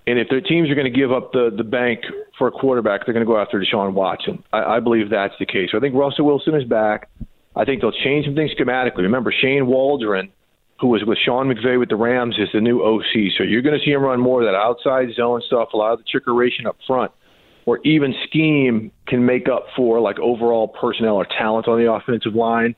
[0.07, 1.99] And if their teams are going to give up the, the bank
[2.37, 4.41] for a quarterback, they're going to go after Deshaun Watson.
[4.53, 5.69] I, I believe that's the case.
[5.71, 7.09] So I think Russell Wilson is back.
[7.57, 8.99] I think they'll change some things schematically.
[8.99, 10.31] Remember, Shane Waldron,
[10.79, 13.33] who was with Sean McVay with the Rams, is the new OC.
[13.37, 15.93] So you're going to see him run more of that outside zone stuff, a lot
[15.93, 17.11] of the trickeration up front,
[17.65, 22.33] or even scheme can make up for like overall personnel or talent on the offensive
[22.33, 22.75] line.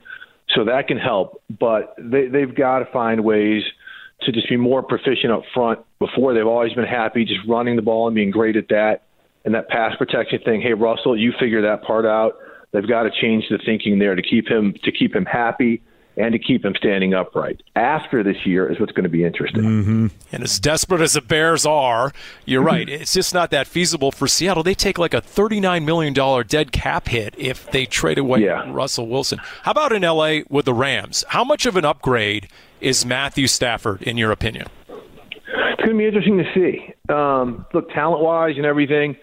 [0.55, 1.41] So that can help.
[1.59, 3.63] But they, they've got to find ways–
[4.21, 5.79] to just be more proficient up front.
[5.99, 9.03] Before they've always been happy just running the ball and being great at that.
[9.45, 12.33] And that pass protection thing, hey Russell, you figure that part out.
[12.71, 15.81] They've got to change the thinking there to keep him to keep him happy
[16.19, 17.63] and to keep him standing upright.
[17.77, 19.63] After this year is what's going to be interesting.
[19.63, 20.08] Mm-hmm.
[20.34, 22.12] And as desperate as the Bears are,
[22.45, 22.88] you're right.
[22.89, 24.62] It's just not that feasible for Seattle.
[24.62, 26.13] They take like a $39 million
[26.47, 28.69] dead cap hit if they trade away yeah.
[28.69, 29.39] Russell Wilson.
[29.63, 31.23] How about in LA with the Rams?
[31.29, 32.49] How much of an upgrade
[32.82, 34.67] is Matthew Stafford, in your opinion?
[34.89, 36.93] It's going to be interesting to see.
[37.13, 39.15] Um, look, talent wise and everything,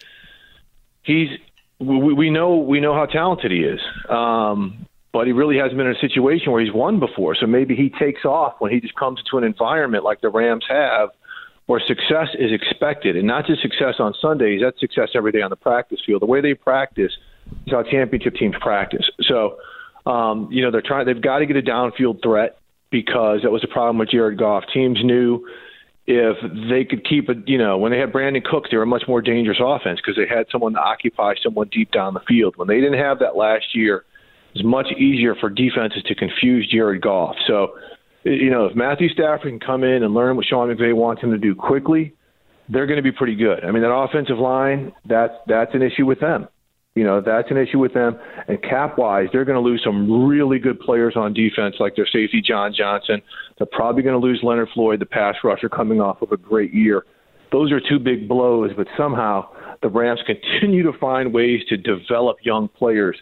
[1.02, 1.28] he's
[1.78, 3.80] we, we know we know how talented he is.
[4.08, 4.85] Um,
[5.16, 7.34] but he really hasn't been in a situation where he's won before.
[7.34, 10.66] So maybe he takes off when he just comes into an environment like the Rams
[10.68, 11.08] have,
[11.64, 14.60] where success is expected, and not just success on Sundays.
[14.62, 16.20] That's success every day on the practice field.
[16.20, 17.12] The way they practice
[17.66, 19.08] is how championship teams practice.
[19.22, 19.56] So,
[20.04, 21.06] um, you know, they're trying.
[21.06, 22.58] They've got to get a downfield threat
[22.90, 24.64] because that was a problem with Jared Goff.
[24.74, 25.48] Teams knew
[26.06, 26.36] if
[26.68, 29.04] they could keep it, you know, when they had Brandin Cooks, they were a much
[29.08, 32.58] more dangerous offense because they had someone to occupy someone deep down the field.
[32.58, 34.04] When they didn't have that last year
[34.56, 37.36] it's much easier for defenses to confuse Jared Goff.
[37.46, 37.74] So,
[38.24, 41.30] you know, if Matthew Stafford can come in and learn what Sean McVay wants him
[41.30, 42.14] to do quickly,
[42.70, 43.64] they're going to be pretty good.
[43.64, 46.48] I mean, that offensive line, that's that's an issue with them.
[46.94, 48.18] You know, that's an issue with them.
[48.48, 52.06] And cap wise, they're going to lose some really good players on defense, like their
[52.06, 53.20] safety John Johnson.
[53.58, 56.72] They're probably going to lose Leonard Floyd, the pass rusher, coming off of a great
[56.72, 57.04] year.
[57.52, 59.50] Those are two big blows, but somehow
[59.82, 63.16] the Rams continue to find ways to develop young players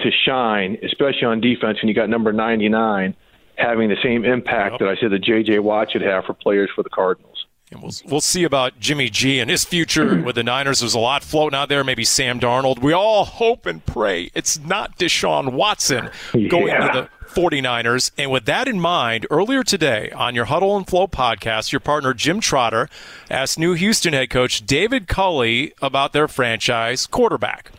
[0.00, 3.14] to shine, especially on defense, when you got number 99
[3.56, 4.80] having the same impact yep.
[4.80, 5.60] that I said that J.J.
[5.60, 7.46] Watt should have for players for the Cardinals.
[7.70, 10.80] And we'll, we'll see about Jimmy G and his future with the Niners.
[10.80, 11.82] There's a lot floating out there.
[11.82, 12.80] Maybe Sam Darnold.
[12.80, 16.88] We all hope and pray it's not Deshaun Watson going yeah.
[16.88, 18.12] to the 49ers.
[18.16, 22.14] And with that in mind, earlier today on your Huddle and Flow podcast, your partner
[22.14, 22.88] Jim Trotter
[23.30, 27.72] asked new Houston head coach David Culley about their franchise quarterback.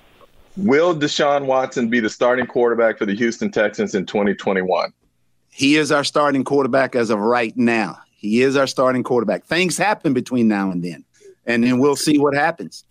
[0.58, 4.94] Will Deshaun Watson be the starting quarterback for the Houston Texans in 2021?
[5.50, 7.98] He is our starting quarterback as of right now.
[8.16, 9.46] He is our starting quarterback.
[9.46, 11.04] Things happen between now and then,
[11.46, 12.86] and then we'll see what happens.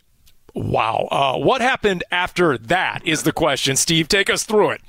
[0.55, 1.09] Wow.
[1.11, 3.77] Uh, what happened after that is the question.
[3.77, 4.81] Steve, take us through it.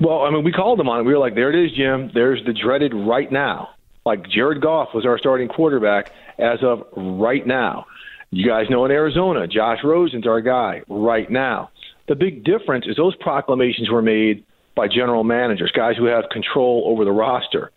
[0.00, 1.02] Well, I mean, we called him on it.
[1.04, 2.10] We were like, there it is, Jim.
[2.12, 3.70] There's the dreaded right now.
[4.04, 7.86] Like Jared Goff was our starting quarterback as of right now.
[8.30, 11.70] You guys know in Arizona, Josh Rosen's our guy right now.
[12.08, 16.84] The big difference is those proclamations were made by general managers, guys who have control
[16.86, 17.70] over the roster.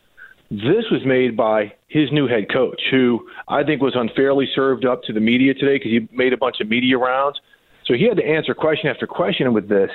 [0.50, 5.04] This was made by his new head coach, who I think was unfairly served up
[5.04, 7.40] to the media today because he made a bunch of media rounds.
[7.86, 9.90] So he had to answer question after question with this.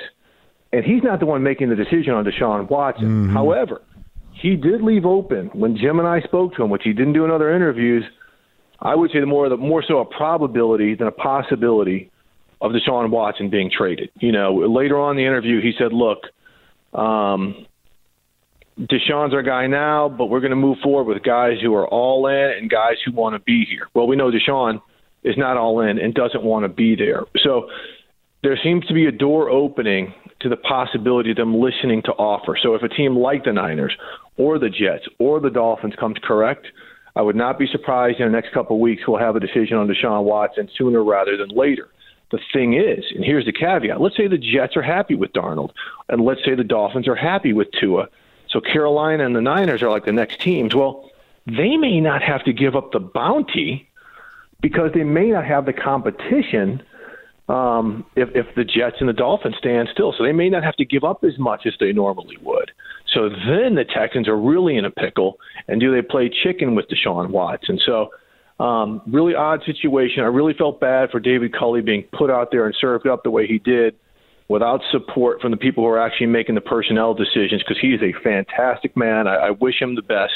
[0.73, 3.05] And he's not the one making the decision on Deshaun Watson.
[3.05, 3.33] Mm-hmm.
[3.33, 3.81] However,
[4.33, 7.23] he did leave open when Jim and I spoke to him, which he didn't do
[7.23, 8.03] in other interviews.
[8.79, 12.11] I would say the more the more so a probability than a possibility
[12.61, 14.09] of Deshaun Watson being traded.
[14.19, 16.19] You know, later on in the interview, he said, "Look,
[16.93, 17.65] um,
[18.79, 22.27] Deshaun's our guy now, but we're going to move forward with guys who are all
[22.27, 24.81] in and guys who want to be here." Well, we know Deshaun
[25.23, 27.23] is not all in and doesn't want to be there.
[27.43, 27.69] So
[28.43, 32.57] there seems to be a door opening to the possibility of them listening to offer.
[32.61, 33.95] So if a team like the Niners
[34.37, 36.67] or the Jets or the Dolphins comes correct,
[37.17, 39.75] I would not be surprised in the next couple of weeks we'll have a decision
[39.77, 41.89] on Deshaun Watson sooner rather than later.
[42.29, 45.71] The thing is, and here's the caveat let's say the Jets are happy with Darnold,
[46.09, 48.07] and let's say the Dolphins are happy with Tua.
[48.49, 50.75] So Carolina and the Niners are like the next teams.
[50.75, 51.09] Well,
[51.47, 53.89] they may not have to give up the bounty
[54.61, 56.83] because they may not have the competition
[57.49, 60.13] um, if, if the Jets and the Dolphins stand still.
[60.15, 62.66] So they may not have to give up as much as they normally would.
[63.17, 65.39] So then the Texans are really in a pickle.
[65.67, 67.79] And do they play chicken with Deshaun Watson?
[67.79, 70.21] And so um, really odd situation.
[70.21, 73.31] I really felt bad for David Culley being put out there and served up the
[73.31, 73.95] way he did
[74.49, 78.01] without support from the people who are actually making the personnel decisions because he is
[78.03, 79.27] a fantastic man.
[79.27, 80.33] I, I wish him the best.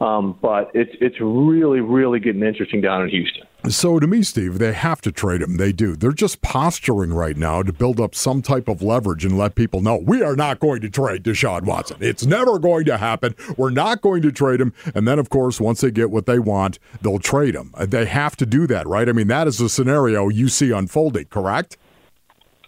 [0.00, 3.44] Um, but it's it's really really getting interesting down in Houston.
[3.68, 5.56] So to me, Steve, they have to trade him.
[5.56, 5.94] They do.
[5.94, 9.80] They're just posturing right now to build up some type of leverage and let people
[9.80, 11.98] know we are not going to trade Deshaun Watson.
[12.00, 13.36] It's never going to happen.
[13.56, 14.72] We're not going to trade him.
[14.94, 17.72] And then, of course, once they get what they want, they'll trade him.
[17.74, 19.08] Uh, they have to do that, right?
[19.08, 21.26] I mean, that is the scenario you see unfolding.
[21.26, 21.76] Correct?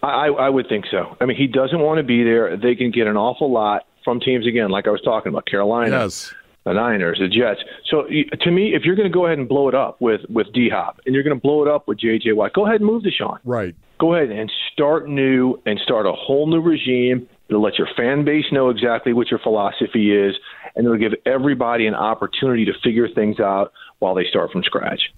[0.01, 1.17] I, I would think so.
[1.19, 2.55] I mean, he doesn't want to be there.
[2.55, 5.89] They can get an awful lot from teams again, like I was talking about, Carolina.
[5.89, 6.33] Yes
[6.65, 7.61] the Niners, the Jets.
[7.89, 10.51] So to me, if you're going to go ahead and blow it up with with
[10.53, 12.33] D Hop, and you're going to blow it up with J.J.
[12.33, 13.37] Watt, go ahead and move Deshaun.
[13.45, 13.75] Right.
[13.99, 17.29] Go ahead and start new and start a whole new regime.
[17.47, 20.35] It'll let your fan base know exactly what your philosophy is,
[20.75, 25.13] and it'll give everybody an opportunity to figure things out while they start from scratch.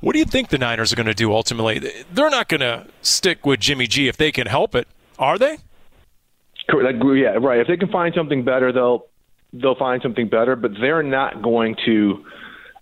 [0.00, 1.80] What do you think the Niners are going to do ultimately?
[2.12, 4.86] They're not going to stick with Jimmy G if they can help it,
[5.18, 5.58] are they?
[6.72, 7.58] Like, yeah, right.
[7.58, 9.06] If they can find something better, they'll
[9.52, 12.24] they'll find something better, but they're not going to.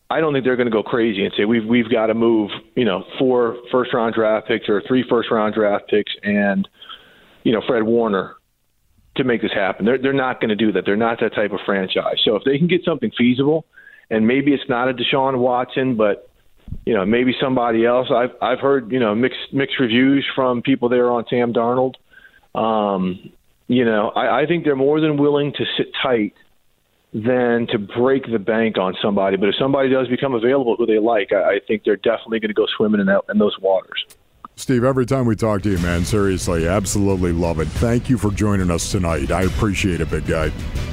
[0.09, 2.51] I don't think they're going to go crazy and say we've we've got to move,
[2.75, 6.69] you know, four first round draft picks or three first round draft picks and
[7.45, 8.37] you know Fred Warner
[9.17, 9.85] to make this happen.
[9.85, 10.85] They're they're not going to do that.
[10.85, 12.19] They're not that type of franchise.
[12.25, 13.67] So if they can get something feasible,
[14.11, 16.29] and maybe it's not a Deshaun Watson, but
[16.85, 18.09] you know maybe somebody else.
[18.15, 21.95] I've I've heard you know mixed mixed reviews from people there on Sam Darnold.
[22.55, 23.31] Um,
[23.69, 26.35] you know I, I think they're more than willing to sit tight
[27.13, 29.37] than to break the bank on somebody.
[29.37, 32.49] But if somebody does become available who they like, I, I think they're definitely going
[32.51, 34.05] to go swimming in that in those waters.
[34.57, 37.69] Steve, every time we talk to you, man, seriously, absolutely love it.
[37.69, 39.31] Thank you for joining us tonight.
[39.31, 40.51] I appreciate it, big guy.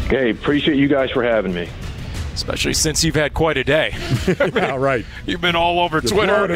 [0.07, 1.67] Hey, appreciate you guys for having me
[2.37, 3.95] especially since you've had quite a day.
[4.55, 5.05] yeah, right.
[5.25, 6.45] You've been all over Just Twitter.
[6.45, 6.55] And.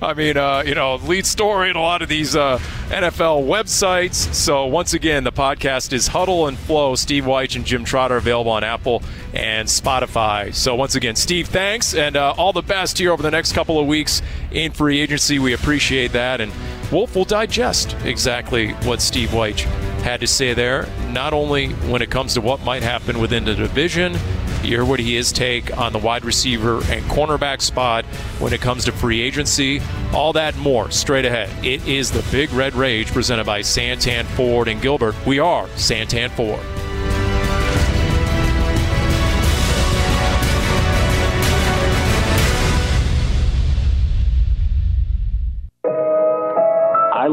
[0.00, 4.32] I mean, uh, you know, lead story in a lot of these uh, NFL websites.
[4.32, 6.94] So once again, the podcast is Huddle and Flow.
[6.94, 9.02] Steve Wyche and Jim Trotter available on Apple
[9.34, 10.54] and Spotify.
[10.54, 13.78] So once again, Steve, thanks, and uh, all the best here over the next couple
[13.78, 15.38] of weeks in free agency.
[15.38, 16.52] We appreciate that, and
[16.90, 19.64] Wolf will digest exactly what Steve Wyche
[20.02, 23.54] had to say there, not only when it comes to what might happen within the
[23.54, 24.16] division
[24.62, 28.04] you hear what he is take on the wide receiver and cornerback spot
[28.38, 29.80] when it comes to free agency.
[30.12, 31.48] All that more straight ahead.
[31.64, 35.14] It is the Big Red Rage presented by Santan Ford and Gilbert.
[35.26, 36.60] We are Santan Ford.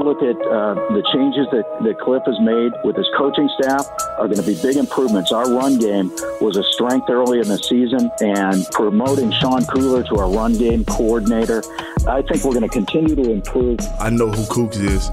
[0.08, 3.86] Look at uh, the changes that, that Cliff has made with his coaching staff,
[4.18, 5.32] are going to be big improvements.
[5.34, 10.16] Our run game was a strength early in the season, and promoting Sean Kugler to
[10.16, 11.62] our run game coordinator,
[12.08, 13.80] I think we're going to continue to improve.
[14.00, 15.10] I know who Cougs is,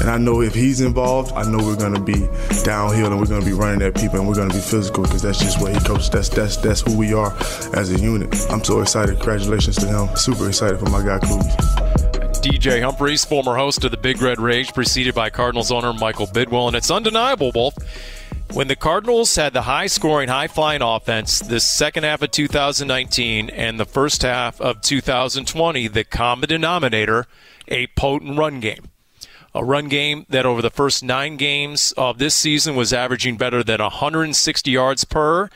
[0.00, 2.26] and I know if he's involved, I know we're going to be
[2.64, 5.04] downhill and we're going to be running at people and we're going to be physical
[5.04, 6.10] because that's just what he coaches.
[6.10, 7.32] That's that's that's who we are
[7.74, 8.34] as a unit.
[8.50, 9.16] I'm so excited.
[9.16, 10.16] Congratulations to him.
[10.16, 12.01] Super excited for my guy Cougs.
[12.42, 16.66] DJ Humphries, former host of the Big Red Rage, preceded by Cardinals owner Michael Bidwill.
[16.66, 17.76] And it's undeniable, Wolf.
[18.52, 23.48] When the Cardinals had the high scoring, high flying offense the second half of 2019
[23.48, 27.28] and the first half of 2020, the common denominator,
[27.68, 28.88] a potent run game.
[29.54, 33.62] A run game that over the first nine games of this season was averaging better
[33.62, 35.48] than 160 yards per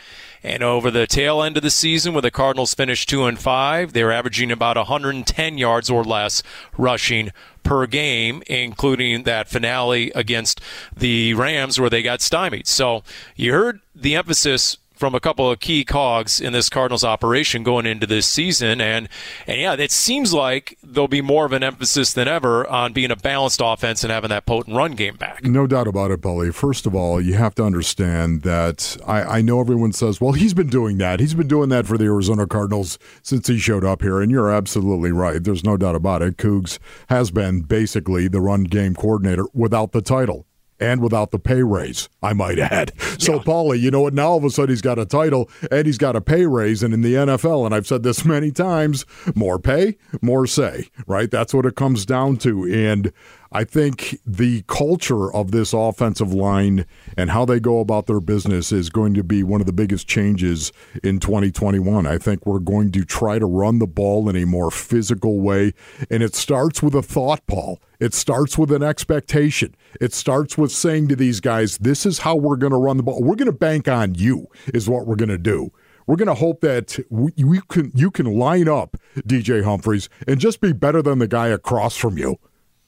[0.46, 3.92] and over the tail end of the season, when the Cardinals finished two and five,
[3.92, 6.40] they were averaging about 110 yards or less
[6.78, 7.32] rushing
[7.64, 10.60] per game, including that finale against
[10.96, 12.68] the Rams where they got stymied.
[12.68, 13.02] So
[13.34, 17.86] you heard the emphasis from a couple of key cogs in this Cardinals operation going
[17.86, 18.80] into this season.
[18.80, 19.08] And,
[19.46, 23.10] and yeah, it seems like there'll be more of an emphasis than ever on being
[23.10, 25.44] a balanced offense and having that potent run game back.
[25.44, 26.50] No doubt about it, Bully.
[26.50, 30.54] First of all, you have to understand that I, I know everyone says, well, he's
[30.54, 31.20] been doing that.
[31.20, 34.20] He's been doing that for the Arizona Cardinals since he showed up here.
[34.20, 35.42] And you're absolutely right.
[35.42, 36.38] There's no doubt about it.
[36.38, 36.78] Cougs
[37.08, 40.46] has been basically the run game coordinator without the title
[40.78, 42.92] and without the pay raise, I might add.
[43.18, 43.42] So, yeah.
[43.42, 44.14] Paulie, you know what?
[44.14, 46.82] Now all of a sudden he's got a title and he's got a pay raise.
[46.82, 51.30] And in the NFL, and I've said this many times, more pay, more say, right?
[51.30, 52.64] That's what it comes down to.
[52.64, 53.12] And
[53.52, 56.84] I think the culture of this offensive line
[57.16, 60.06] and how they go about their business is going to be one of the biggest
[60.06, 60.72] changes
[61.02, 62.06] in 2021.
[62.06, 65.72] I think we're going to try to run the ball in a more physical way.
[66.10, 67.80] And it starts with a thought, Paul.
[67.98, 69.74] It starts with an expectation.
[70.00, 73.02] It starts with saying to these guys, this is how we're going to run the
[73.02, 73.22] ball.
[73.22, 75.70] We're going to bank on you, is what we're going to do.
[76.06, 80.38] We're going to hope that we, we can you can line up DJ Humphries and
[80.38, 82.38] just be better than the guy across from you.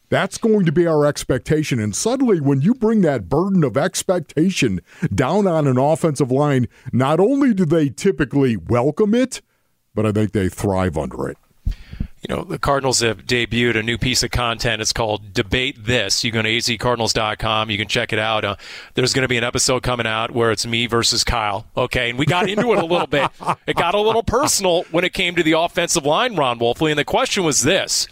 [0.08, 1.78] That's going to be our expectation.
[1.78, 4.80] And suddenly, when you bring that burden of expectation
[5.14, 9.42] down on an offensive line, not only do they typically welcome it,
[9.94, 11.36] but I think they thrive under it.
[12.28, 14.82] You know, the Cardinals have debuted a new piece of content.
[14.82, 16.22] It's called Debate This.
[16.22, 17.70] You go to azcardinals.com.
[17.70, 18.44] You can check it out.
[18.44, 18.56] Uh,
[18.92, 21.66] there's going to be an episode coming out where it's me versus Kyle.
[21.74, 22.10] Okay.
[22.10, 23.30] And we got into it a little bit.
[23.66, 26.90] It got a little personal when it came to the offensive line, Ron Wolfley.
[26.90, 28.06] And the question was this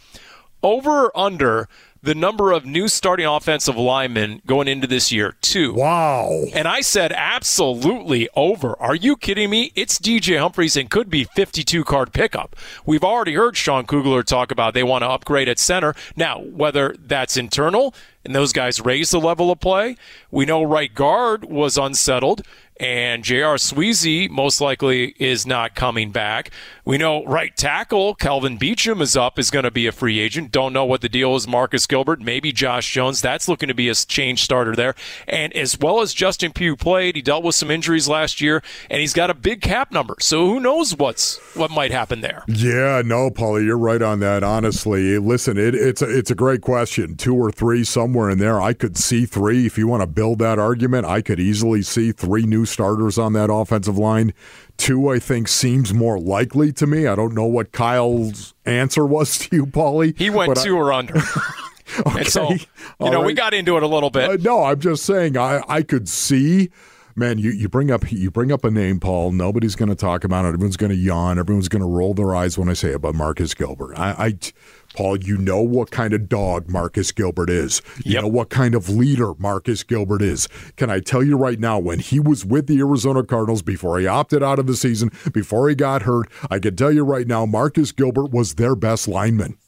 [0.63, 1.69] over or under
[2.07, 5.75] the number of new starting offensive linemen going into this year, two.
[5.75, 6.45] Wow.
[6.55, 8.81] And I said, absolutely over.
[8.81, 9.73] Are you kidding me?
[9.75, 12.55] It's DJ Humphries and could be 52 card pickup.
[12.87, 15.97] We've already heard Sean Kugler talk about they want to upgrade at center.
[16.15, 17.93] Now, whether that's internal
[18.25, 19.97] and those guys raise the level of play,
[20.31, 22.43] we know right guard was unsettled
[22.79, 23.57] and J.R.
[23.57, 26.51] Sweezy most likely is not coming back.
[26.87, 30.53] We know right tackle Kelvin Beachum is up, is going to be a free agent.
[30.53, 31.49] Don't know what the deal is.
[31.49, 33.21] Marcus Gilbert, maybe Josh Jones.
[33.21, 34.95] That's looking to be a change starter there.
[35.27, 39.01] And as well as Justin Pugh played, he dealt with some injuries last year, and
[39.01, 40.15] he's got a big cap number.
[40.21, 42.45] So who knows what's what might happen there?
[42.47, 44.45] Yeah, no, Paulie, you're right on that.
[44.45, 47.17] Honestly, listen, it, it's a, it's a great question.
[47.17, 48.63] Two or three somewhere in there.
[48.63, 49.67] I could see three.
[49.67, 53.33] If you want to build that argument, I could easily see three new starters on
[53.33, 54.33] that offensive line.
[54.77, 57.07] Two, I think, seems more likely to me.
[57.07, 60.17] I don't know what Kyle's answer was to you, Paulie.
[60.19, 61.17] He went two I, or under.
[62.07, 62.19] okay.
[62.19, 62.59] And so, you
[63.01, 63.27] All know, right.
[63.27, 64.29] we got into it a little bit.
[64.29, 66.71] Uh, no, I'm just saying I, I could see
[67.17, 69.33] man, you, you bring up you bring up a name, Paul.
[69.33, 70.49] Nobody's going to talk about it.
[70.49, 71.39] Everyone's going to yawn.
[71.39, 73.95] Everyone's going to roll their eyes when I say about Marcus Gilbert.
[73.97, 74.39] I, I
[74.97, 77.83] Paul, you know what kind of dog Marcus Gilbert is.
[77.99, 78.23] You yep.
[78.23, 80.49] know what kind of leader Marcus Gilbert is.
[80.77, 84.07] Can I tell you right now, when he was with the Arizona Cardinals before he
[84.07, 87.45] opted out of the season, before he got hurt, I can tell you right now,
[87.45, 89.59] Marcus Gilbert was their best lineman.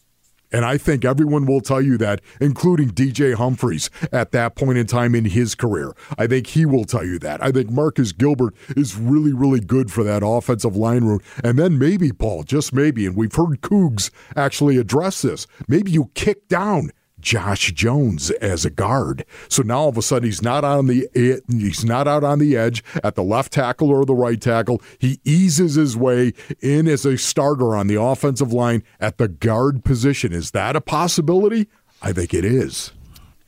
[0.52, 4.86] And I think everyone will tell you that, including DJ Humphries at that point in
[4.86, 5.94] time in his career.
[6.16, 7.42] I think he will tell you that.
[7.42, 11.20] I think Marcus Gilbert is really, really good for that offensive line room.
[11.44, 16.10] And then maybe, Paul, just maybe, and we've heard Cougs actually address this, maybe you
[16.14, 16.90] kick down
[17.20, 19.24] Josh Jones as a guard.
[19.48, 21.08] So now all of a sudden he's not on the
[21.48, 24.82] he's not out on the edge at the left tackle or the right tackle.
[24.98, 29.84] He eases his way in as a starter on the offensive line at the guard
[29.84, 30.32] position.
[30.32, 31.68] Is that a possibility?
[32.02, 32.92] I think it is.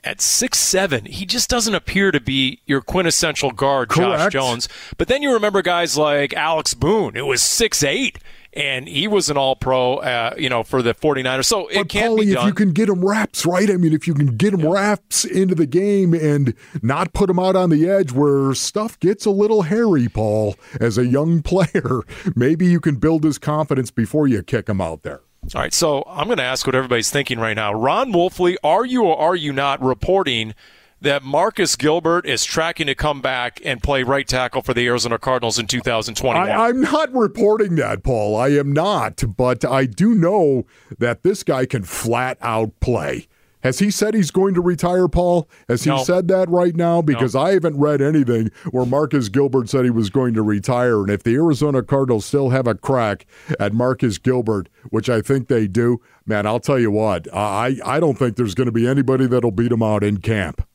[0.02, 4.18] At six seven, he just doesn't appear to be your quintessential guard, Correct.
[4.18, 4.68] Josh Jones.
[4.96, 8.18] But then you remember guys like Alex Boone, who was six eight
[8.52, 11.44] and he was an all pro, uh, you know, for the 49ers.
[11.44, 13.70] So it But can Paulie, be if you can get him wraps, right?
[13.70, 17.38] I mean, if you can get him wraps into the game and not put him
[17.38, 22.02] out on the edge where stuff gets a little hairy, Paul, as a young player,
[22.34, 25.20] maybe you can build his confidence before you kick him out there.
[25.54, 27.72] All right, so I'm going to ask what everybody's thinking right now.
[27.72, 30.54] Ron Wolfley, are you or are you not reporting
[31.00, 35.18] that Marcus Gilbert is tracking to come back and play right tackle for the Arizona
[35.18, 36.50] Cardinals in 2021?
[36.50, 38.36] I, I'm not reporting that, Paul.
[38.36, 40.66] I am not, but I do know
[40.98, 43.26] that this guy can flat out play.
[43.62, 45.46] Has he said he's going to retire, Paul?
[45.68, 46.02] Has he No.
[46.02, 47.02] said that right now?
[47.02, 51.00] Because I haven't read anything where Marcus Gilbert said he was going to retire.
[51.00, 53.26] And if the Arizona Cardinals still have a crack
[53.58, 58.00] at Marcus Gilbert, which I think they do, man, I'll tell you what, I, I
[58.00, 60.66] don't think there's going to be anybody that'll beat him out in camp.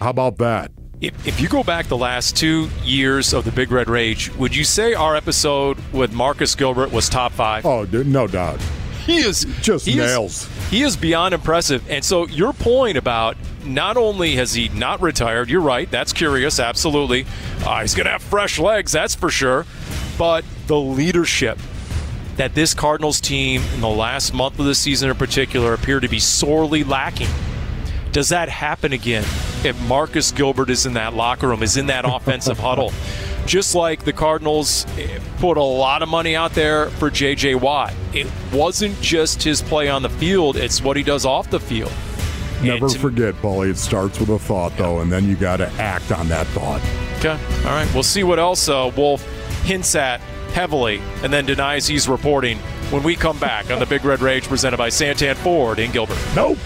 [0.00, 0.70] How about that?
[1.00, 4.54] If, if you go back the last two years of the Big Red Rage, would
[4.54, 7.66] you say our episode with Marcus Gilbert was top five?
[7.66, 8.60] Oh, dude, no doubt.
[9.04, 10.48] He is Just he is- nails.
[10.70, 11.88] he is beyond impressive.
[11.90, 13.36] And so your point about
[13.66, 15.90] not only has he not retired, you're right.
[15.90, 16.58] That's curious.
[16.58, 17.26] Absolutely,
[17.66, 18.92] uh, he's going to have fresh legs.
[18.92, 19.66] That's for sure.
[20.16, 21.58] But the leadership
[22.36, 26.08] that this Cardinals team in the last month of the season in particular appear to
[26.08, 27.28] be sorely lacking.
[28.14, 29.24] Does that happen again
[29.64, 32.92] if Marcus Gilbert is in that locker room, is in that offensive huddle?
[33.44, 37.56] Just like the Cardinals eh, put a lot of money out there for J.J.
[37.56, 37.92] Watt.
[38.12, 41.92] It wasn't just his play on the field, it's what he does off the field.
[42.62, 45.66] Never to- forget, Paulie, it starts with a thought, though, and then you got to
[45.72, 46.80] act on that thought.
[47.18, 47.32] Okay.
[47.68, 47.92] All right.
[47.94, 49.22] We'll see what else uh, Wolf
[49.64, 50.20] hints at
[50.52, 52.58] heavily and then denies he's reporting
[52.90, 56.18] when we come back on the Big Red Rage presented by Santan Ford in Gilbert.
[56.36, 56.58] Nope.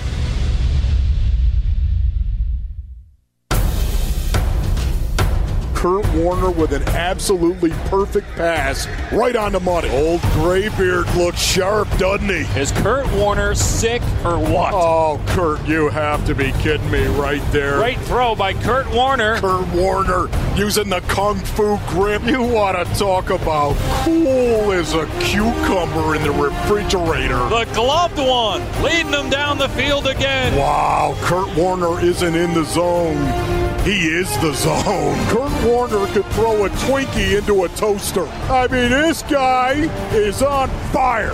[5.78, 9.88] Kurt Warner with an absolutely perfect pass right on the money.
[9.90, 12.40] Old Graybeard looks sharp, doesn't he?
[12.58, 14.74] Is Kurt Warner sick or what?
[14.74, 17.78] Oh, Kurt, you have to be kidding me right there.
[17.78, 19.38] Great throw by Kurt Warner.
[19.38, 22.24] Kurt Warner using the kung fu grip.
[22.24, 27.38] You want to talk about cool as a cucumber in the refrigerator.
[27.50, 30.56] The gloved one, leading them down the field again.
[30.56, 33.47] Wow, Kurt Warner isn't in the zone.
[33.88, 35.16] He is the zone.
[35.28, 38.26] Kurt Warner could throw a Twinkie into a toaster.
[38.26, 41.32] I mean, this guy is on fire.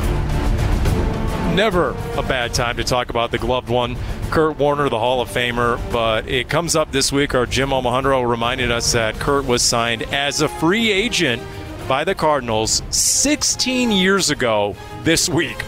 [1.57, 3.97] Never a bad time to talk about the gloved one,
[4.31, 5.81] Kurt Warner, the Hall of Famer.
[5.91, 7.35] But it comes up this week.
[7.35, 11.43] Our Jim Omohundro reminded us that Kurt was signed as a free agent
[11.89, 15.61] by the Cardinals 16 years ago this week.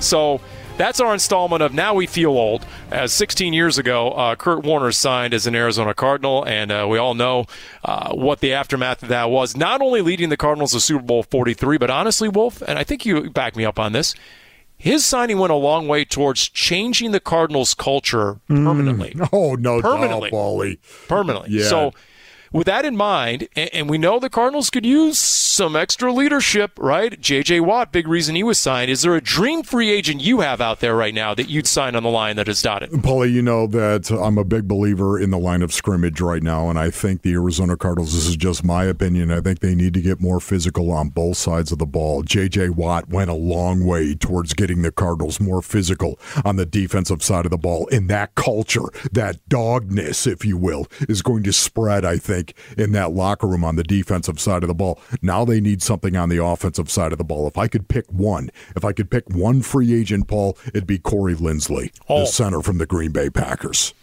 [0.00, 0.40] So
[0.76, 2.66] that's our installment of Now We Feel Old.
[2.90, 6.98] As 16 years ago, uh, Kurt Warner signed as an Arizona Cardinal, and uh, we
[6.98, 7.46] all know
[7.84, 9.56] uh, what the aftermath of that was.
[9.56, 13.06] Not only leading the Cardinals to Super Bowl 43, but honestly, Wolf, and I think
[13.06, 14.14] you back me up on this,
[14.76, 19.14] his signing went a long way towards changing the Cardinals' culture permanently.
[19.32, 20.30] Oh, no Permanently.
[20.30, 20.78] Paulie.
[21.08, 21.50] Permanently.
[21.50, 21.68] Yeah.
[21.68, 21.92] So,
[22.52, 25.18] with that in mind, and, and we know the Cardinals could use
[25.54, 27.20] some extra leadership, right?
[27.20, 27.60] J.J.
[27.60, 28.90] Watt, big reason he was signed.
[28.90, 31.94] Is there a dream free agent you have out there right now that you'd sign
[31.94, 32.90] on the line that is dotted?
[32.90, 36.68] Paulie, you know that I'm a big believer in the line of scrimmage right now,
[36.68, 39.94] and I think the Arizona Cardinals, this is just my opinion, I think they need
[39.94, 42.22] to get more physical on both sides of the ball.
[42.22, 42.70] J.J.
[42.70, 47.44] Watt went a long way towards getting the Cardinals more physical on the defensive side
[47.44, 52.04] of the ball, and that culture, that dogness, if you will, is going to spread,
[52.04, 55.00] I think, in that locker room on the defensive side of the ball.
[55.22, 57.46] Now they need something on the offensive side of the ball.
[57.46, 60.98] If I could pick one, if I could pick one free agent, Paul, it'd be
[60.98, 62.20] Corey Linsley, Oh.
[62.20, 63.94] the center from the Green Bay Packers.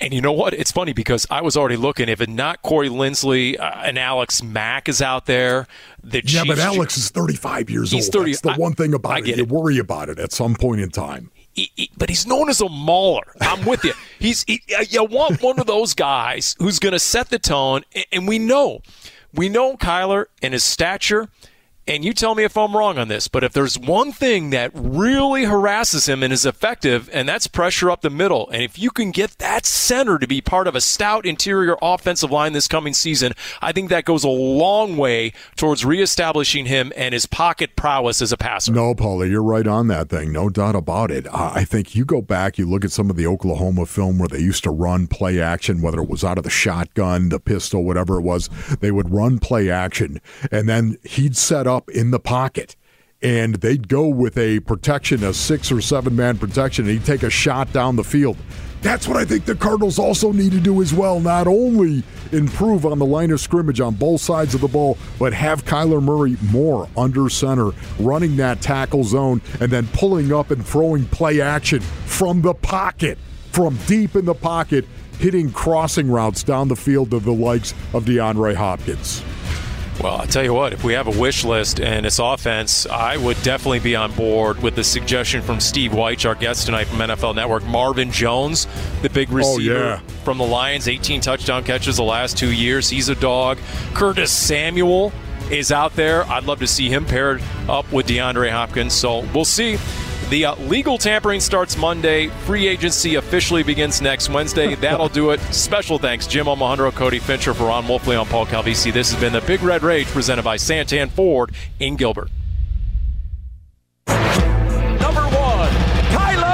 [0.00, 0.52] And you know what?
[0.52, 2.08] It's funny because I was already looking.
[2.08, 5.68] If it not Corey Linsley uh, and Alex Mack is out there,
[6.02, 8.12] the Yeah, but Chiefs- Alex is 35 years He's old.
[8.12, 9.26] 30 That's the I- one thing I about it.
[9.36, 9.48] You it.
[9.48, 11.30] worry about it at some point in time.
[11.54, 13.22] he- he- but he's known as a mauler.
[13.42, 13.92] I'm with you.
[14.18, 18.06] He's he, you want one of those guys who's going to set the tone, and,
[18.10, 18.80] and we know,
[19.34, 21.28] we know Kyler and his stature.
[21.84, 24.70] And you tell me if I'm wrong on this, but if there's one thing that
[24.72, 28.92] really harasses him and is effective, and that's pressure up the middle, and if you
[28.92, 32.94] can get that center to be part of a stout interior offensive line this coming
[32.94, 38.22] season, I think that goes a long way towards reestablishing him and his pocket prowess
[38.22, 38.72] as a passer.
[38.72, 40.30] No, Paulie, you're right on that thing.
[40.30, 41.26] No doubt about it.
[41.32, 44.38] I think you go back, you look at some of the Oklahoma film where they
[44.38, 48.18] used to run play action, whether it was out of the shotgun, the pistol, whatever
[48.18, 50.20] it was, they would run play action,
[50.52, 52.76] and then he'd set up in the pocket.
[53.22, 57.22] And they'd go with a protection, a six or seven man protection, and he'd take
[57.22, 58.36] a shot down the field.
[58.82, 61.20] that's what I think the Cardinals also need to do as well.
[61.20, 62.02] Not only
[62.32, 66.02] improve on the line of scrimmage on both sides of the ball, but have Kyler
[66.02, 67.70] Murray more under center,
[68.00, 73.18] running that tackle zone, and then pulling up and throwing play action from the pocket,
[73.52, 74.84] from deep in the pocket,
[75.18, 79.22] hitting crossing routes down the field to the likes of DeAndre Hopkins.
[80.00, 83.16] Well, I'll tell you what, if we have a wish list and it's offense, I
[83.18, 86.98] would definitely be on board with the suggestion from Steve Wyche, our guest tonight from
[86.98, 87.64] NFL Network.
[87.64, 88.66] Marvin Jones,
[89.02, 90.00] the big oh, receiver oh, yeah.
[90.24, 92.88] from the Lions, 18 touchdown catches the last two years.
[92.88, 93.58] He's a dog.
[93.94, 95.12] Curtis Samuel
[95.50, 96.24] is out there.
[96.24, 98.94] I'd love to see him paired up with DeAndre Hopkins.
[98.94, 99.76] So we'll see.
[100.32, 102.28] The uh, legal tampering starts Monday.
[102.46, 104.74] Free agency officially begins next Wednesday.
[104.76, 105.40] That'll do it.
[105.52, 108.90] Special thanks, Jim Omohundro, Cody Fincher, for Ron Wolfley on Paul Calvisi.
[108.90, 112.30] This has been the Big Red Rage presented by Santan Ford in Gilbert.
[114.06, 115.70] Number one,
[116.14, 116.48] Kyler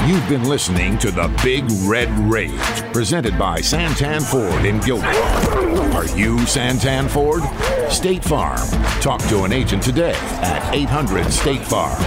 [0.00, 0.12] Murray.
[0.12, 2.52] You've been listening to the Big Red Rage,
[2.92, 5.65] presented by Santan Ford in Gilbert.
[5.96, 7.42] Are you Santan Ford?
[7.90, 8.60] State Farm.
[9.00, 11.98] Talk to an agent today at 800 State Farm.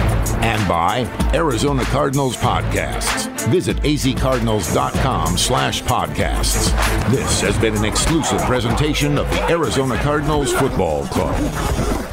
[0.44, 3.26] And by Arizona Cardinals Podcasts.
[3.48, 6.70] Visit azcardinals.com slash podcasts.
[7.10, 12.09] This has been an exclusive presentation of the Arizona Cardinals Football Club.